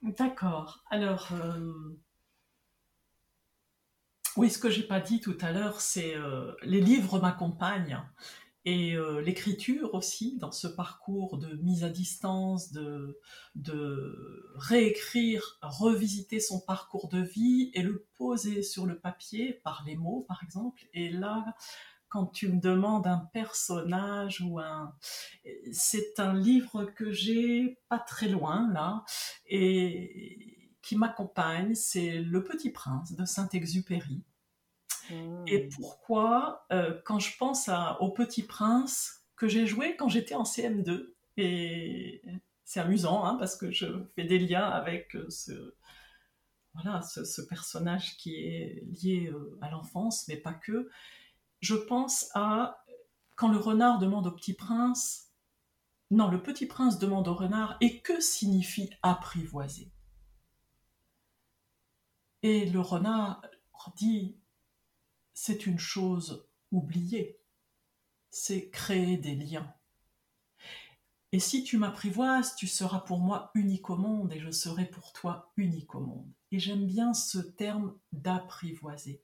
D'accord. 0.01 0.83
Alors, 0.91 1.29
euh, 1.33 1.97
oui, 4.35 4.49
ce 4.49 4.59
que 4.59 4.69
j'ai 4.69 4.83
pas 4.83 4.99
dit 4.99 5.19
tout 5.19 5.37
à 5.41 5.51
l'heure, 5.51 5.81
c'est 5.81 6.13
les 6.61 6.81
livres 6.81 7.19
m'accompagnent 7.19 7.99
et 8.67 8.97
euh, 8.97 9.21
l'écriture 9.21 9.93
aussi 9.93 10.35
dans 10.39 10.51
ce 10.51 10.67
parcours 10.67 11.37
de 11.37 11.55
mise 11.63 11.85
à 11.85 11.89
distance, 11.89 12.73
de, 12.73 13.17
de 13.55 14.51
réécrire, 14.55 15.57
revisiter 15.61 16.41
son 16.41 16.59
parcours 16.59 17.07
de 17.07 17.21
vie 17.21 17.71
et 17.73 17.81
le 17.81 18.05
poser 18.17 18.63
sur 18.63 18.85
le 18.85 18.99
papier 18.99 19.53
par 19.63 19.85
les 19.87 19.95
mots 19.95 20.25
par 20.27 20.43
exemple. 20.43 20.83
Et 20.93 21.09
là, 21.09 21.45
quand 22.09 22.25
tu 22.25 22.49
me 22.49 22.59
demandes 22.59 23.07
un 23.07 23.29
personnage 23.31 24.41
ou 24.41 24.59
un... 24.59 24.93
C'est 25.71 26.19
un 26.19 26.33
livre 26.33 26.83
que 26.83 27.09
j'ai 27.09 27.79
pas 27.87 27.99
très 27.99 28.27
loin 28.27 28.69
là 28.73 29.05
et 29.45 30.67
qui 30.81 30.97
m'accompagne, 30.97 31.73
c'est 31.73 32.19
Le 32.19 32.43
Petit 32.43 32.71
Prince 32.71 33.13
de 33.13 33.23
Saint-Exupéry. 33.23 34.25
Et 35.47 35.65
mmh. 35.65 35.69
pourquoi, 35.75 36.65
euh, 36.71 36.99
quand 37.05 37.19
je 37.19 37.35
pense 37.37 37.69
au 37.99 38.11
Petit 38.11 38.43
Prince 38.43 39.25
que 39.35 39.47
j'ai 39.47 39.67
joué 39.67 39.95
quand 39.95 40.09
j'étais 40.09 40.35
en 40.35 40.43
CM2, 40.43 41.13
et 41.37 42.21
c'est 42.65 42.79
amusant 42.79 43.23
hein, 43.23 43.35
parce 43.35 43.55
que 43.55 43.71
je 43.71 43.85
fais 44.15 44.25
des 44.25 44.39
liens 44.39 44.67
avec 44.67 45.15
euh, 45.15 45.29
ce, 45.29 45.75
voilà, 46.73 47.01
ce, 47.01 47.41
personnage 47.41 48.17
qui 48.17 48.35
est 48.35 48.83
lié 48.85 49.29
euh, 49.31 49.57
à 49.61 49.69
l'enfance, 49.69 50.27
mais 50.27 50.37
pas 50.37 50.53
que. 50.53 50.89
Je 51.61 51.75
pense 51.75 52.29
à 52.33 52.83
quand 53.35 53.49
le 53.49 53.57
renard 53.57 53.99
demande 53.99 54.27
au 54.27 54.31
petit 54.31 54.53
prince, 54.53 55.31
non, 56.09 56.29
le 56.29 56.41
petit 56.41 56.65
prince 56.65 56.99
demande 56.99 57.27
au 57.27 57.33
renard, 57.33 57.77
et 57.81 58.01
que 58.01 58.19
signifie 58.19 58.89
apprivoiser? 59.03 59.91
Et 62.43 62.65
le 62.69 62.79
renard 62.79 63.41
dit, 63.95 64.37
c'est 65.39 65.67
une 65.67 65.77
chose 65.77 66.49
oubliée, 66.71 67.39
c'est 68.31 68.71
créer 68.71 69.17
des 69.17 69.35
liens. 69.35 69.71
Et 71.31 71.39
si 71.39 71.63
tu 71.63 71.77
m'apprivoises, 71.77 72.55
tu 72.55 72.65
seras 72.65 73.01
pour 73.01 73.19
moi 73.19 73.51
unique 73.53 73.91
au 73.91 73.97
monde 73.97 74.33
et 74.33 74.39
je 74.39 74.49
serai 74.49 74.85
pour 74.87 75.13
toi 75.13 75.53
unique 75.55 75.93
au 75.93 75.99
monde. 75.99 76.27
Et 76.51 76.57
j'aime 76.57 76.87
bien 76.87 77.13
ce 77.13 77.37
terme 77.37 77.95
d'apprivoiser, 78.11 79.23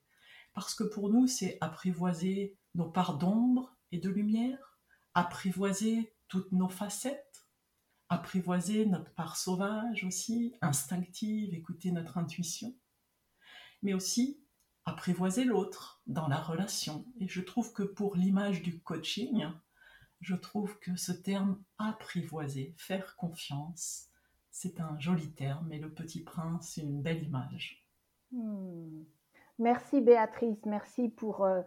parce 0.53 0.75
que 0.75 0.83
pour 0.83 1.09
nous, 1.09 1.25
c'est 1.25 1.57
apprivoiser 1.61 2.59
nos 2.75 2.91
parts 2.91 3.17
d'ombre 3.17 3.75
et 3.91 3.97
de 3.97 4.11
lumière, 4.11 4.77
apprivoiser 5.15 6.13
toutes 6.27 6.51
nos 6.51 6.69
facettes, 6.69 7.47
apprivoiser 8.09 8.85
notre 8.85 9.11
part 9.15 9.35
sauvage 9.35 10.03
aussi, 10.03 10.53
instinctive, 10.61 11.55
écouter 11.55 11.91
notre 11.91 12.19
intuition, 12.19 12.75
mais 13.81 13.95
aussi 13.95 14.42
apprivoiser 14.85 15.43
l'autre 15.43 16.01
dans 16.07 16.27
la 16.27 16.37
relation. 16.37 17.05
Et 17.19 17.27
je 17.27 17.41
trouve 17.41 17.73
que 17.73 17.83
pour 17.83 18.15
l'image 18.15 18.61
du 18.61 18.79
coaching, 18.79 19.45
je 20.19 20.35
trouve 20.35 20.79
que 20.79 20.95
ce 20.95 21.11
terme 21.11 21.61
apprivoiser, 21.77 22.73
faire 22.77 23.15
confiance, 23.15 24.09
c'est 24.51 24.79
un 24.79 24.97
joli 24.99 25.31
terme 25.31 25.71
et 25.71 25.79
le 25.79 25.91
petit 25.91 26.23
prince, 26.23 26.77
une 26.77 27.01
belle 27.01 27.23
image. 27.23 27.85
Hmm. 28.31 29.03
Merci 29.59 30.01
Béatrice, 30.01 30.65
merci 30.65 31.09
pour, 31.09 31.43
euh, 31.43 31.61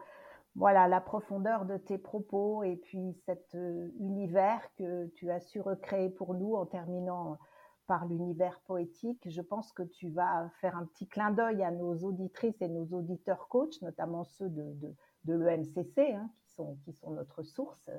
voilà 0.56 0.88
la 0.88 1.00
profondeur 1.00 1.66
de 1.66 1.76
tes 1.76 1.98
propos 1.98 2.62
et 2.64 2.76
puis 2.76 3.14
cet 3.26 3.54
euh, 3.54 3.88
univers 4.00 4.60
que 4.76 5.06
tu 5.08 5.30
as 5.30 5.40
su 5.40 5.60
recréer 5.60 6.08
pour 6.08 6.34
nous 6.34 6.54
en 6.54 6.64
terminant 6.64 7.38
par 7.86 8.06
l'univers 8.06 8.60
poétique. 8.60 9.28
Je 9.28 9.40
pense 9.40 9.72
que 9.72 9.82
tu 9.82 10.08
vas 10.10 10.50
faire 10.60 10.76
un 10.76 10.84
petit 10.84 11.06
clin 11.06 11.30
d'œil 11.30 11.62
à 11.62 11.70
nos 11.70 11.96
auditrices 12.04 12.60
et 12.60 12.68
nos 12.68 12.86
auditeurs 12.96 13.48
coachs, 13.48 13.80
notamment 13.82 14.24
ceux 14.24 14.48
de, 14.48 14.94
de, 15.24 15.34
l'EMCC, 15.34 16.12
hein, 16.12 16.30
qui, 16.38 16.50
sont, 16.52 16.76
qui 16.84 16.92
sont 16.92 17.10
notre 17.10 17.42
source 17.42 17.90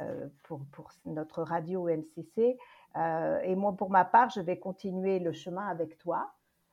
euh, 0.00 0.28
pour, 0.44 0.60
pour, 0.72 0.90
notre 1.06 1.42
radio 1.42 1.88
EMCC. 1.88 2.58
Euh, 2.96 3.40
et 3.40 3.54
moi, 3.54 3.76
pour 3.76 3.90
ma 3.90 4.04
part, 4.04 4.30
je 4.30 4.40
vais 4.40 4.58
continuer 4.58 5.18
le 5.18 5.32
chemin 5.32 5.66
avec 5.66 5.98
toi. 5.98 6.32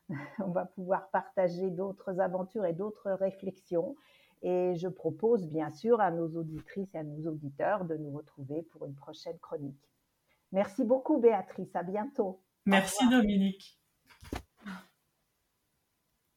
On 0.40 0.52
va 0.52 0.66
pouvoir 0.66 1.10
partager 1.10 1.70
d'autres 1.70 2.20
aventures 2.20 2.66
et 2.66 2.74
d'autres 2.74 3.12
réflexions. 3.12 3.96
Et 4.44 4.76
je 4.76 4.88
propose 4.88 5.48
bien 5.48 5.70
sûr 5.70 6.00
à 6.00 6.12
nos 6.12 6.38
auditrices 6.38 6.94
et 6.94 7.00
à 7.00 7.04
nos 7.04 7.30
auditeurs 7.30 7.86
de 7.86 7.98
nous 7.98 8.12
retrouver 8.12 8.62
pour 8.64 8.86
une 8.86 8.96
prochaine 8.96 9.38
chronique. 9.40 9.90
Merci 10.52 10.86
beaucoup 10.86 11.18
Béatrice, 11.18 11.76
à 11.76 11.84
bientôt. 11.84 12.40
Merci 12.68 13.08
Dominique. 13.10 13.78